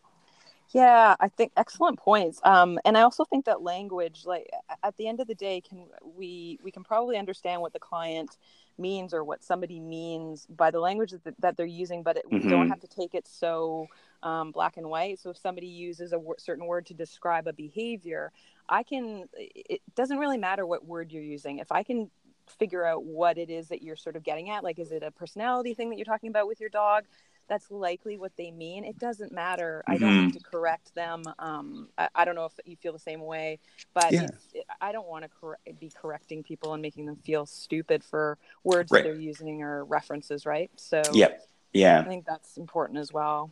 yeah 0.73 1.17
i 1.19 1.29
think 1.29 1.51
excellent 1.57 1.99
points 1.99 2.41
um 2.45 2.79
and 2.85 2.99
i 2.99 3.01
also 3.01 3.25
think 3.25 3.47
that 3.47 3.63
language 3.63 4.25
like 4.27 4.51
at 4.83 4.95
the 4.99 5.09
end 5.09 5.19
of 5.19 5.27
the 5.27 5.35
day 5.35 5.63
can 5.63 5.87
we 6.05 6.59
we 6.63 6.71
can 6.71 6.85
probably 6.85 7.17
understand 7.17 7.63
what 7.63 7.73
the 7.73 7.79
client 7.79 8.37
means 8.79 9.15
or 9.15 9.25
what 9.25 9.43
somebody 9.43 9.81
means 9.81 10.45
by 10.51 10.71
the 10.71 10.79
language 10.79 11.13
that, 11.13 11.35
that 11.39 11.57
they're 11.57 11.65
using 11.65 12.03
but 12.03 12.19
it, 12.19 12.27
mm-hmm. 12.27 12.45
we 12.45 12.51
don't 12.51 12.65
mm-hmm. 12.65 12.69
have 12.69 12.81
to 12.81 12.89
take 12.89 13.15
it 13.15 13.27
so 13.27 13.87
um, 14.23 14.53
black 14.53 14.77
and 14.77 14.89
white. 14.89 15.19
So 15.19 15.31
if 15.31 15.37
somebody 15.37 15.67
uses 15.67 16.13
a 16.13 16.17
w- 16.17 16.35
certain 16.39 16.67
word 16.67 16.87
to 16.87 16.95
describe 16.95 17.47
a 17.47 17.53
behavior, 17.53 18.33
I 18.69 18.83
can, 18.83 19.29
it 19.35 19.81
doesn't 19.95 20.19
really 20.19 20.39
matter 20.39 20.67
what 20.67 20.85
word 20.85 21.13
you're 21.13 21.23
using. 21.23 21.59
If 21.59 21.73
I 21.73 21.83
can 21.83 22.11
figure 22.59 22.85
out 22.85 23.05
what 23.05 23.39
it 23.39 23.51
is 23.51 23.69
that 23.69 23.83
you're 23.83 23.97
sort 23.97 24.17
of 24.17 24.23
getting 24.23 24.51
at, 24.51 24.65
like, 24.65 24.79
is 24.79 24.93
it 24.93 25.03
a 25.03 25.11
personality 25.11 25.75
thing 25.75 25.91
that 25.91 25.97
you're 25.97 26.05
talking 26.05 26.31
about 26.31 26.47
with 26.47 26.61
your 26.61 26.71
dog? 26.71 27.05
that's 27.49 27.71
likely 27.71 28.17
what 28.17 28.33
they 28.37 28.51
mean. 28.51 28.85
It 28.85 28.99
doesn't 28.99 29.33
matter. 29.33 29.83
Mm-hmm. 29.89 29.93
I 29.93 29.99
don't 29.99 30.17
need 30.17 30.29
mm-hmm. 30.31 30.39
to 30.39 30.45
correct 30.45 30.95
them. 30.95 31.23
Um, 31.39 31.89
I, 31.97 32.09
I, 32.15 32.25
don't 32.25 32.35
know 32.35 32.47
if 32.47 32.53
you 32.65 32.77
feel 32.77 32.93
the 32.93 32.99
same 32.99 33.21
way, 33.21 33.59
but 33.95 34.13
yeah. 34.13 34.29
it, 34.55 34.67
I 34.81 34.93
don't 34.93 35.07
want 35.07 35.25
to 35.25 35.31
cor- 35.41 35.59
be 35.79 35.91
correcting 35.95 36.43
people 36.43 36.73
and 36.73 36.83
making 36.83 37.07
them 37.07 37.17
feel 37.17 37.47
stupid 37.47 38.03
for 38.05 38.39
words 38.65 38.91
right. 38.91 39.05
that 39.05 39.11
they're 39.11 39.21
using 39.21 39.63
or 39.63 39.85
references, 39.85 40.47
right? 40.47 40.71
So, 40.77 41.03
yep. 41.13 41.43
yeah, 41.73 42.01
I 42.01 42.05
think 42.05 42.27
that's 42.27 42.57
important 42.57 42.99
as 42.99 43.13
well. 43.13 43.51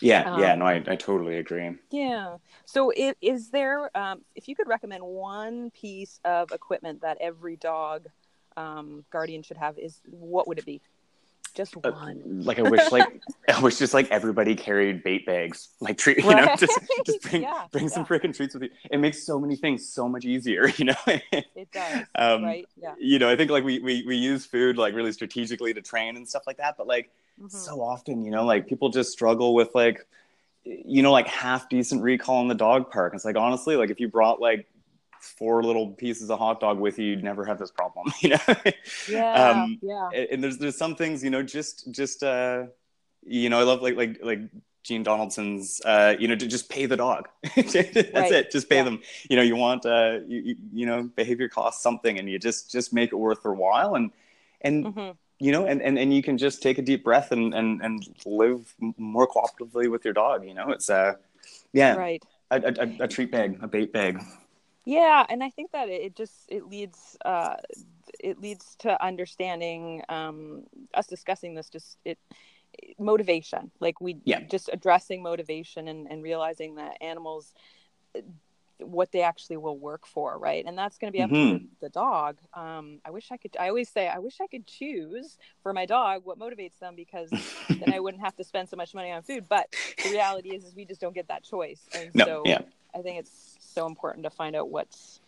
Yeah, 0.00 0.30
um, 0.30 0.40
yeah, 0.40 0.54
no, 0.54 0.66
I, 0.66 0.82
I 0.86 0.96
totally 0.96 1.38
agree. 1.38 1.76
Yeah. 1.90 2.36
So, 2.64 2.90
it, 2.90 3.16
is 3.20 3.50
there, 3.50 3.96
um, 3.96 4.22
if 4.34 4.48
you 4.48 4.54
could 4.56 4.68
recommend 4.68 5.02
one 5.02 5.70
piece 5.70 6.20
of 6.24 6.52
equipment 6.52 7.02
that 7.02 7.18
every 7.20 7.56
dog 7.56 8.06
um, 8.56 9.04
guardian 9.10 9.42
should 9.42 9.56
have, 9.56 9.78
is 9.78 10.00
what 10.04 10.48
would 10.48 10.58
it 10.58 10.66
be? 10.66 10.80
Just 11.56 11.74
uh, 11.78 11.90
one. 11.90 12.22
Uh, 12.22 12.44
like 12.44 12.58
I 12.58 12.62
wish, 12.62 12.92
like 12.92 13.22
I 13.48 13.60
wish, 13.60 13.78
just 13.78 13.94
like 13.94 14.10
everybody 14.10 14.54
carried 14.54 15.02
bait 15.02 15.24
bags, 15.24 15.70
like 15.80 15.96
treat, 15.96 16.18
you 16.18 16.30
right? 16.30 16.44
know, 16.44 16.56
just 16.56 16.78
just 17.06 17.22
bring 17.22 17.42
yeah, 17.42 17.64
bring 17.72 17.84
yeah. 17.84 17.90
some 17.90 18.04
freaking 18.04 18.36
treats 18.36 18.52
with 18.52 18.64
you. 18.64 18.70
It 18.90 18.98
makes 18.98 19.24
so 19.24 19.40
many 19.40 19.56
things 19.56 19.88
so 19.88 20.06
much 20.06 20.26
easier, 20.26 20.68
you 20.76 20.84
know. 20.84 20.94
it 21.06 21.72
does, 21.72 22.04
um, 22.14 22.44
right? 22.44 22.66
Yeah. 22.76 22.94
You 22.98 23.18
know, 23.18 23.30
I 23.30 23.36
think 23.36 23.50
like 23.50 23.64
we 23.64 23.78
we 23.78 24.04
we 24.06 24.16
use 24.16 24.44
food 24.44 24.76
like 24.76 24.94
really 24.94 25.12
strategically 25.12 25.72
to 25.72 25.80
train 25.80 26.16
and 26.16 26.28
stuff 26.28 26.46
like 26.46 26.58
that, 26.58 26.76
but 26.76 26.86
like 26.86 27.10
mm-hmm. 27.40 27.48
so 27.48 27.80
often, 27.80 28.22
you 28.22 28.30
know, 28.30 28.44
like 28.44 28.66
people 28.66 28.90
just 28.90 29.10
struggle 29.10 29.54
with 29.54 29.74
like 29.74 30.06
you 30.64 31.02
know 31.02 31.12
like 31.12 31.26
half 31.26 31.70
decent 31.70 32.02
recall 32.02 32.42
in 32.42 32.48
the 32.48 32.54
dog 32.54 32.90
park. 32.90 33.14
It's 33.14 33.24
like 33.24 33.36
honestly, 33.36 33.76
like 33.76 33.88
if 33.88 33.98
you 33.98 34.08
brought 34.08 34.42
like 34.42 34.66
four 35.20 35.62
little 35.62 35.88
pieces 35.88 36.30
of 36.30 36.38
hot 36.38 36.60
dog 36.60 36.78
with 36.78 36.98
you, 36.98 37.06
you'd 37.06 37.24
never 37.24 37.44
have 37.44 37.58
this 37.58 37.70
problem, 37.70 38.12
you 38.20 38.30
know? 38.30 38.54
Yeah. 39.08 39.50
um, 39.50 39.78
yeah. 39.82 40.08
And 40.30 40.42
there's, 40.42 40.58
there's 40.58 40.76
some 40.76 40.96
things, 40.96 41.22
you 41.22 41.30
know, 41.30 41.42
just, 41.42 41.90
just, 41.90 42.22
uh, 42.22 42.66
you 43.24 43.50
know, 43.50 43.60
I 43.60 43.62
love 43.62 43.82
like, 43.82 43.96
like, 43.96 44.18
like 44.22 44.40
Jean 44.82 45.02
Donaldson's, 45.02 45.80
uh, 45.84 46.14
you 46.18 46.28
know, 46.28 46.36
to 46.36 46.46
just 46.46 46.68
pay 46.68 46.86
the 46.86 46.96
dog. 46.96 47.28
That's 47.56 47.74
right. 47.74 48.32
it. 48.32 48.50
Just 48.50 48.68
pay 48.68 48.76
yeah. 48.76 48.84
them. 48.84 49.00
You 49.28 49.36
know, 49.36 49.42
you 49.42 49.56
want, 49.56 49.84
uh, 49.84 50.20
you, 50.26 50.56
you, 50.72 50.86
know, 50.86 51.04
behavior 51.14 51.48
costs 51.48 51.82
something 51.82 52.18
and 52.18 52.30
you 52.30 52.38
just, 52.38 52.70
just 52.70 52.92
make 52.92 53.12
it 53.12 53.16
worth 53.16 53.42
their 53.42 53.52
while. 53.52 53.96
And, 53.96 54.10
and, 54.60 54.86
mm-hmm. 54.86 55.10
you 55.38 55.52
know, 55.52 55.66
and, 55.66 55.82
and, 55.82 55.98
and 55.98 56.14
you 56.14 56.22
can 56.22 56.38
just 56.38 56.62
take 56.62 56.78
a 56.78 56.82
deep 56.82 57.04
breath 57.04 57.32
and, 57.32 57.52
and, 57.52 57.82
and 57.82 58.08
live 58.24 58.74
more 58.96 59.26
cooperatively 59.28 59.90
with 59.90 60.04
your 60.04 60.14
dog. 60.14 60.46
You 60.46 60.54
know, 60.54 60.70
it's, 60.70 60.88
uh, 60.88 61.14
yeah, 61.72 61.94
right. 61.96 62.22
A, 62.52 62.62
a, 62.62 63.04
a 63.04 63.08
treat 63.08 63.32
bag, 63.32 63.58
a 63.60 63.66
bait 63.66 63.92
bag 63.92 64.22
yeah 64.86 65.26
and 65.28 65.44
i 65.44 65.50
think 65.50 65.72
that 65.72 65.90
it 65.90 66.16
just 66.16 66.46
it 66.48 66.66
leads 66.66 67.18
uh 67.24 67.56
it 68.20 68.40
leads 68.40 68.76
to 68.76 69.04
understanding 69.04 70.02
um 70.08 70.62
us 70.94 71.06
discussing 71.06 71.54
this 71.54 71.68
just 71.68 71.98
it 72.04 72.18
motivation 72.98 73.70
like 73.80 74.00
we 74.00 74.16
yeah. 74.24 74.40
just 74.40 74.70
addressing 74.72 75.22
motivation 75.22 75.88
and, 75.88 76.06
and 76.10 76.22
realizing 76.22 76.76
that 76.76 76.96
animals 77.00 77.52
what 78.78 79.10
they 79.10 79.22
actually 79.22 79.56
will 79.56 79.78
work 79.78 80.06
for 80.06 80.38
right 80.38 80.64
and 80.66 80.76
that's 80.76 80.98
going 80.98 81.10
to 81.10 81.16
be 81.16 81.22
up 81.22 81.30
mm-hmm. 81.30 81.58
to 81.58 81.64
the 81.80 81.88
dog 81.88 82.36
um, 82.54 83.00
i 83.04 83.10
wish 83.10 83.32
i 83.32 83.36
could 83.36 83.56
i 83.58 83.68
always 83.68 83.88
say 83.88 84.06
i 84.08 84.18
wish 84.18 84.38
i 84.40 84.46
could 84.46 84.66
choose 84.66 85.38
for 85.62 85.72
my 85.72 85.86
dog 85.86 86.22
what 86.24 86.38
motivates 86.38 86.78
them 86.78 86.94
because 86.94 87.30
then 87.30 87.92
i 87.92 87.98
wouldn't 87.98 88.22
have 88.22 88.36
to 88.36 88.44
spend 88.44 88.68
so 88.68 88.76
much 88.76 88.94
money 88.94 89.10
on 89.10 89.22
food 89.22 89.46
but 89.48 89.66
the 90.04 90.10
reality 90.10 90.54
is 90.54 90.64
is 90.64 90.74
we 90.74 90.84
just 90.84 91.00
don't 91.00 91.14
get 91.14 91.28
that 91.28 91.42
choice 91.42 91.88
and 91.94 92.10
no, 92.14 92.24
so 92.24 92.42
yeah. 92.44 92.60
i 92.94 93.00
think 93.00 93.18
it's 93.18 93.55
so 93.76 93.86
important 93.86 94.24
to 94.24 94.30
find 94.30 94.56
out 94.56 94.70
what's 94.70 95.20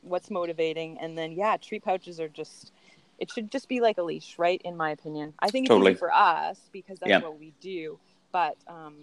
what's 0.00 0.30
motivating. 0.30 0.98
And 0.98 1.16
then 1.16 1.32
yeah 1.32 1.56
treat 1.56 1.84
pouches 1.84 2.18
are 2.18 2.28
just 2.28 2.72
it 3.18 3.30
should 3.30 3.50
just 3.50 3.68
be 3.68 3.80
like 3.80 3.98
a 3.98 4.02
leash 4.02 4.38
right? 4.38 4.60
In 4.64 4.76
my 4.76 4.90
opinion. 4.90 5.34
I 5.38 5.48
think 5.50 5.66
it's 5.66 5.70
totally. 5.70 5.94
for 5.94 6.12
us 6.12 6.58
because 6.72 6.98
that's 6.98 7.10
yeah. 7.10 7.20
what 7.20 7.38
we 7.38 7.52
do. 7.60 7.98
But 8.32 8.56
um 8.66 8.96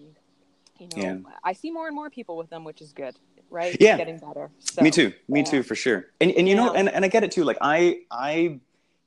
you 0.79 0.88
know 0.95 1.03
yeah. 1.03 1.17
i 1.43 1.53
see 1.53 1.71
more 1.71 1.88
and 1.88 1.95
more 1.95 2.07
people 2.07 2.38
with 2.38 2.51
them 2.51 2.63
which 2.63 2.81
is 2.81 2.91
good 2.93 3.15
right? 3.49 3.77
Yeah. 3.79 3.95
getting 3.95 4.19
better. 4.19 4.51
So, 4.60 4.81
me 4.81 4.91
too. 4.91 5.13
Me 5.29 5.39
yeah. 5.39 5.45
too 5.45 5.63
for 5.63 5.73
sure. 5.73 6.07
And, 6.19 6.31
and 6.31 6.49
you 6.49 6.55
know 6.55 6.73
and, 6.73 6.89
and 6.89 7.05
i 7.05 7.07
get 7.07 7.23
it 7.23 7.31
too. 7.31 7.43
Like 7.43 7.57
i 7.62 8.01
i 8.12 8.60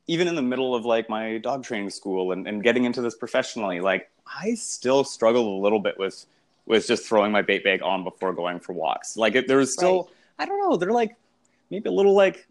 even 0.06 0.26
in 0.26 0.34
the 0.34 0.42
middle 0.42 0.74
of 0.74 0.84
like 0.84 1.08
my 1.08 1.38
dog 1.38 1.62
training 1.62 1.90
school 1.90 2.32
and, 2.32 2.48
and 2.48 2.62
getting 2.62 2.84
into 2.84 3.00
this 3.00 3.14
professionally 3.14 3.80
like 3.80 4.10
i 4.26 4.54
still 4.54 5.04
struggle 5.04 5.56
a 5.56 5.60
little 5.60 5.78
bit 5.78 5.96
with 5.98 6.26
was 6.66 6.86
just 6.86 7.06
throwing 7.06 7.32
my 7.32 7.42
bait 7.42 7.64
bag 7.64 7.82
on 7.82 8.04
before 8.04 8.32
going 8.32 8.60
for 8.60 8.72
walks. 8.72 9.16
Like 9.16 9.34
it, 9.34 9.48
there's 9.48 9.72
still, 9.72 10.04
right. 10.04 10.12
I 10.40 10.46
don't 10.46 10.58
know, 10.58 10.76
they're 10.76 10.92
like 10.92 11.16
maybe 11.70 11.88
a 11.88 11.92
little 11.92 12.14
like 12.14 12.46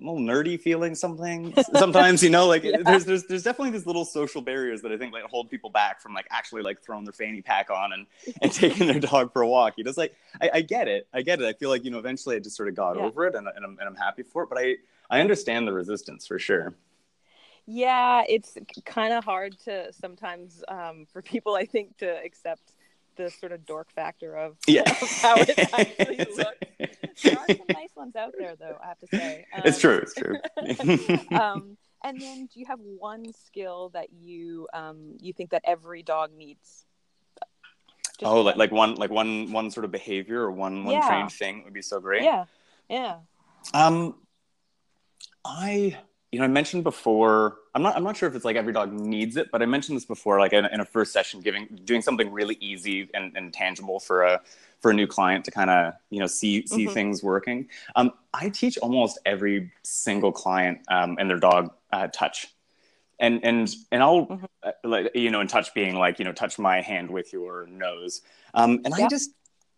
a 0.00 0.04
little 0.04 0.20
nerdy 0.20 0.60
feeling 0.60 0.94
something 0.94 1.54
sometimes 1.76 2.22
you 2.22 2.30
know 2.30 2.46
like 2.46 2.64
yeah. 2.64 2.78
there's 2.84 3.04
there's 3.04 3.24
there's 3.24 3.42
definitely 3.42 3.70
these 3.70 3.86
little 3.86 4.04
social 4.04 4.42
barriers 4.42 4.82
that 4.82 4.90
i 4.90 4.96
think 4.96 5.12
like 5.12 5.22
hold 5.24 5.48
people 5.48 5.70
back 5.70 6.00
from 6.00 6.12
like 6.12 6.26
actually 6.30 6.62
like 6.62 6.82
throwing 6.82 7.04
their 7.04 7.12
fanny 7.12 7.40
pack 7.40 7.70
on 7.70 7.92
and 7.92 8.06
and 8.42 8.52
taking 8.52 8.86
their 8.86 9.00
dog 9.00 9.32
for 9.32 9.42
a 9.42 9.48
walk 9.48 9.74
you 9.76 9.84
just 9.84 9.98
like 9.98 10.14
I, 10.40 10.50
I 10.54 10.60
get 10.62 10.88
it 10.88 11.06
i 11.12 11.22
get 11.22 11.40
it 11.40 11.46
i 11.46 11.52
feel 11.52 11.70
like 11.70 11.84
you 11.84 11.90
know 11.90 11.98
eventually 11.98 12.36
i 12.36 12.38
just 12.40 12.56
sort 12.56 12.68
of 12.68 12.74
got 12.74 12.96
yeah. 12.96 13.02
over 13.02 13.26
it 13.26 13.34
and, 13.34 13.46
and, 13.46 13.64
I'm, 13.64 13.78
and 13.78 13.88
i'm 13.88 13.96
happy 13.96 14.24
for 14.24 14.42
it 14.42 14.48
but 14.48 14.58
i 14.58 14.74
i 15.10 15.20
understand 15.20 15.66
the 15.68 15.72
resistance 15.72 16.26
for 16.26 16.38
sure 16.38 16.74
yeah 17.66 18.24
it's 18.28 18.58
kind 18.84 19.14
of 19.14 19.24
hard 19.24 19.58
to 19.60 19.92
sometimes 19.92 20.64
um, 20.68 21.06
for 21.12 21.22
people 21.22 21.54
i 21.54 21.64
think 21.64 21.96
to 21.98 22.22
accept 22.24 22.72
the 23.16 23.30
sort 23.30 23.52
of 23.52 23.64
dork 23.64 23.90
factor 23.92 24.36
of, 24.36 24.56
yeah. 24.66 24.82
of 24.82 25.10
how 25.10 25.34
it 25.36 25.58
actually 25.72 26.18
looks. 26.36 27.22
There 27.22 27.38
are 27.38 27.46
some 27.46 27.66
nice 27.68 27.94
ones 27.96 28.16
out 28.16 28.34
there, 28.38 28.56
though. 28.56 28.76
I 28.82 28.86
have 28.88 28.98
to 29.00 29.06
say. 29.06 29.46
Um, 29.54 29.62
it's 29.64 29.78
true. 29.78 29.98
It's 29.98 30.14
true. 30.14 30.38
um, 31.38 31.76
and 32.02 32.20
then, 32.20 32.46
do 32.52 32.60
you 32.60 32.66
have 32.66 32.80
one 32.80 33.32
skill 33.32 33.90
that 33.90 34.12
you 34.12 34.68
um, 34.74 35.16
you 35.20 35.32
think 35.32 35.50
that 35.50 35.62
every 35.64 36.02
dog 36.02 36.32
needs? 36.36 36.84
Just 38.18 38.30
oh, 38.30 38.42
like 38.42 38.56
like 38.56 38.70
one 38.70 38.94
like 38.94 39.10
one 39.10 39.50
one 39.50 39.70
sort 39.70 39.84
of 39.84 39.90
behavior 39.90 40.40
or 40.40 40.52
one 40.52 40.84
one 40.84 40.94
yeah. 40.94 41.08
trained 41.08 41.32
thing 41.32 41.64
would 41.64 41.72
be 41.72 41.82
so 41.82 41.98
great. 41.98 42.22
Yeah, 42.22 42.44
yeah. 42.88 43.16
Um, 43.72 44.16
I 45.44 45.98
you 46.34 46.40
know, 46.40 46.46
I 46.46 46.48
mentioned 46.48 46.82
before. 46.82 47.58
I'm 47.76 47.82
not. 47.82 47.94
I'm 47.94 48.02
not 48.02 48.16
sure 48.16 48.28
if 48.28 48.34
it's 48.34 48.44
like 48.44 48.56
every 48.56 48.72
dog 48.72 48.92
needs 48.92 49.36
it, 49.36 49.52
but 49.52 49.62
I 49.62 49.66
mentioned 49.66 49.96
this 49.96 50.04
before, 50.04 50.40
like 50.40 50.52
in, 50.52 50.64
in 50.64 50.80
a 50.80 50.84
first 50.84 51.12
session, 51.12 51.40
giving 51.40 51.68
doing 51.84 52.02
something 52.02 52.32
really 52.32 52.56
easy 52.60 53.08
and, 53.14 53.36
and 53.36 53.54
tangible 53.54 54.00
for 54.00 54.24
a 54.24 54.42
for 54.80 54.90
a 54.90 54.94
new 54.94 55.06
client 55.06 55.44
to 55.44 55.52
kind 55.52 55.70
of 55.70 55.94
you 56.10 56.18
know 56.18 56.26
see 56.26 56.66
see 56.66 56.86
mm-hmm. 56.86 56.92
things 56.92 57.22
working. 57.22 57.68
Um, 57.94 58.10
I 58.32 58.48
teach 58.48 58.76
almost 58.78 59.20
every 59.24 59.70
single 59.84 60.32
client 60.32 60.80
um, 60.88 61.18
and 61.20 61.30
their 61.30 61.38
dog 61.38 61.70
uh, 61.92 62.08
touch, 62.08 62.48
and 63.20 63.38
and 63.44 63.72
and 63.92 64.02
I'll 64.02 64.26
mm-hmm. 64.26 64.44
uh, 64.64 64.72
like 64.82 65.12
you 65.14 65.30
know, 65.30 65.40
in 65.40 65.46
touch 65.46 65.72
being 65.72 65.94
like 65.94 66.18
you 66.18 66.24
know, 66.24 66.32
touch 66.32 66.58
my 66.58 66.80
hand 66.80 67.12
with 67.12 67.32
your 67.32 67.68
nose, 67.68 68.22
um, 68.54 68.80
and 68.84 68.92
I 68.92 69.06
just 69.06 69.30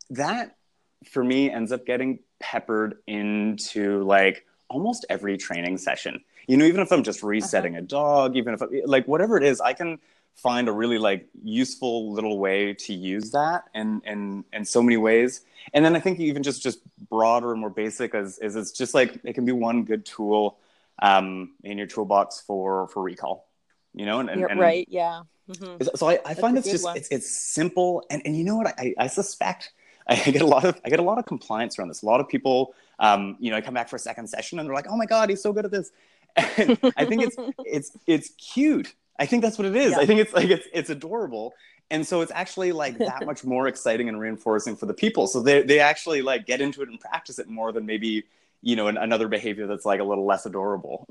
that 0.09 0.57
for 1.05 1.23
me 1.23 1.51
ends 1.51 1.71
up 1.71 1.85
getting 1.85 2.21
peppered 2.40 2.97
into 3.07 4.05
like 4.05 4.47
almost 4.68 5.05
every 5.09 5.37
training 5.37 5.79
session 5.79 6.22
you 6.46 6.57
know 6.57 6.64
even 6.64 6.81
if 6.81 6.92
i'm 6.92 7.02
just 7.02 7.20
uh-huh. 7.20 7.29
resetting 7.29 7.74
uh-huh. 7.74 7.85
a 7.85 7.87
dog 7.87 8.37
even 8.37 8.55
if 8.55 8.62
I, 8.62 8.66
like 8.85 9.07
whatever 9.07 9.37
it 9.37 9.44
is 9.44 9.61
i 9.61 9.72
can 9.72 9.98
find 10.37 10.68
a 10.68 10.72
really 10.72 10.98
like 10.98 11.26
useful 11.42 12.12
little 12.12 12.38
way 12.38 12.74
to 12.74 12.92
use 12.92 13.31
that 13.31 13.64
and 13.74 14.02
and 14.05 14.44
in 14.52 14.64
so 14.64 14.83
many 14.83 14.96
ways 14.96 15.40
and 15.72 15.85
then 15.85 15.96
i 15.96 16.00
think 16.00 16.20
even 16.20 16.42
just 16.42 16.62
just 16.62 16.81
broader 17.09 17.52
and 17.52 17.61
more 17.61 17.70
basic 17.70 18.14
as 18.14 18.38
is 18.38 18.55
it's 18.55 18.72
just 18.72 18.92
like 18.92 19.18
it 19.24 19.33
can 19.33 19.44
be 19.44 19.52
one 19.52 19.85
good 19.85 20.05
tool 20.05 20.59
um, 21.02 21.52
in 21.62 21.76
your 21.76 21.87
toolbox 21.87 22.40
for 22.40 22.88
for 22.88 23.02
recall 23.02 23.48
you 23.94 24.07
know 24.07 24.20
and, 24.20 24.31
and, 24.31 24.44
and 24.44 24.61
right 24.61 24.87
yeah 24.90 25.22
mm-hmm. 25.48 25.83
so 25.94 26.09
i, 26.09 26.18
I 26.24 26.35
find 26.35 26.57
it's 26.57 26.70
just 26.70 26.87
it's, 26.94 27.09
it's 27.09 27.31
simple 27.31 28.02
and 28.11 28.22
and 28.24 28.37
you 28.37 28.44
know 28.44 28.57
what 28.57 28.68
i 28.79 28.94
i 28.98 29.07
suspect 29.07 29.72
I 30.27 30.31
get 30.31 30.42
a 30.42 30.47
lot 30.47 30.64
of 30.64 30.81
I 30.85 30.88
get 30.88 31.01
a 31.01 31.03
lot 31.03 31.19
of 31.19 31.27
compliance 31.27 31.79
around 31.79 31.88
this. 31.88 32.03
A 32.03 32.07
lot 32.07 32.21
of 32.21 32.29
people, 32.29 32.75
um, 32.99 33.37
you 33.40 33.51
know, 33.51 33.57
I 33.57 33.61
come 33.61 33.75
back 33.75 33.88
for 33.88 33.97
a 33.97 34.01
second 34.01 34.29
session 34.29 34.59
and 34.59 34.69
they're 34.69 34.75
like, 34.75 34.87
"Oh 34.88 34.97
my 34.97 35.07
god, 35.07 35.31
he's 35.31 35.42
so 35.42 35.53
good 35.53 35.64
at 35.64 35.71
this," 35.71 35.90
And 36.37 36.79
I 36.97 37.05
think 37.05 37.23
it's 37.23 37.37
it's 37.64 37.92
it's 38.07 38.31
cute. 38.31 38.95
I 39.19 39.27
think 39.27 39.42
that's 39.42 39.59
what 39.59 39.66
it 39.66 39.77
is. 39.77 39.92
Yeah. 39.92 39.99
I 39.99 40.07
think 40.07 40.21
it's 40.21 40.33
like 40.33 40.51
it's 40.51 40.66
it's 40.73 40.90
adorable. 40.90 41.55
And 41.90 42.07
so 42.07 42.21
it's 42.21 42.33
actually 42.33 42.73
like 42.73 42.99
that 42.99 43.25
much 43.25 43.45
more 43.45 43.69
exciting 43.69 44.09
and 44.09 44.19
reinforcing 44.19 44.77
for 44.77 44.87
the 44.87 44.95
people. 44.95 45.27
So 45.27 45.40
they 45.40 45.62
they 45.62 45.79
actually 45.79 46.23
like 46.23 46.47
get 46.47 46.61
into 46.61 46.83
it 46.83 46.88
and 46.88 47.01
practice 47.01 47.38
it 47.38 47.49
more 47.49 47.73
than 47.73 47.87
maybe 47.87 48.25
you 48.62 48.77
know 48.77 48.88
an, 48.88 48.97
another 48.97 49.29
behavior 49.29 49.66
that's 49.66 49.87
like 49.87 50.01
a 50.01 50.05
little 50.05 50.27
less 50.27 50.45
adorable. 50.47 51.07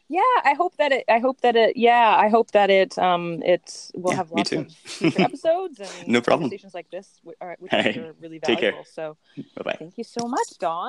Yeah, 0.07 0.21
I 0.43 0.53
hope 0.53 0.77
that 0.77 0.91
it. 0.91 1.03
I 1.09 1.19
hope 1.19 1.41
that 1.41 1.55
it. 1.55 1.75
Yeah, 1.77 2.15
I 2.17 2.29
hope 2.29 2.51
that 2.51 2.69
it. 2.69 2.97
Um, 2.97 3.43
it 3.43 3.91
will 3.93 4.11
Yeah, 4.11 4.17
have 4.17 4.31
lots 4.31 4.51
of 4.53 4.71
future 4.71 5.21
episodes 5.23 5.79
and 5.79 6.07
No 6.07 6.21
problem. 6.21 6.45
conversations 6.49 6.73
like 6.73 6.89
this, 6.89 7.19
which 7.23 7.37
are, 7.41 7.55
which 7.59 7.71
Hey, 7.71 7.97
are 7.99 8.13
really 8.21 8.39
take 8.39 8.59
care. 8.59 8.71
valuable. 8.71 8.85
So, 8.85 9.17
Bye 9.57 9.63
bye. 9.63 9.75
thank 9.77 9.97
you 9.97 10.03
so 10.05 10.25
much, 10.27 10.57
Don. 10.57 10.77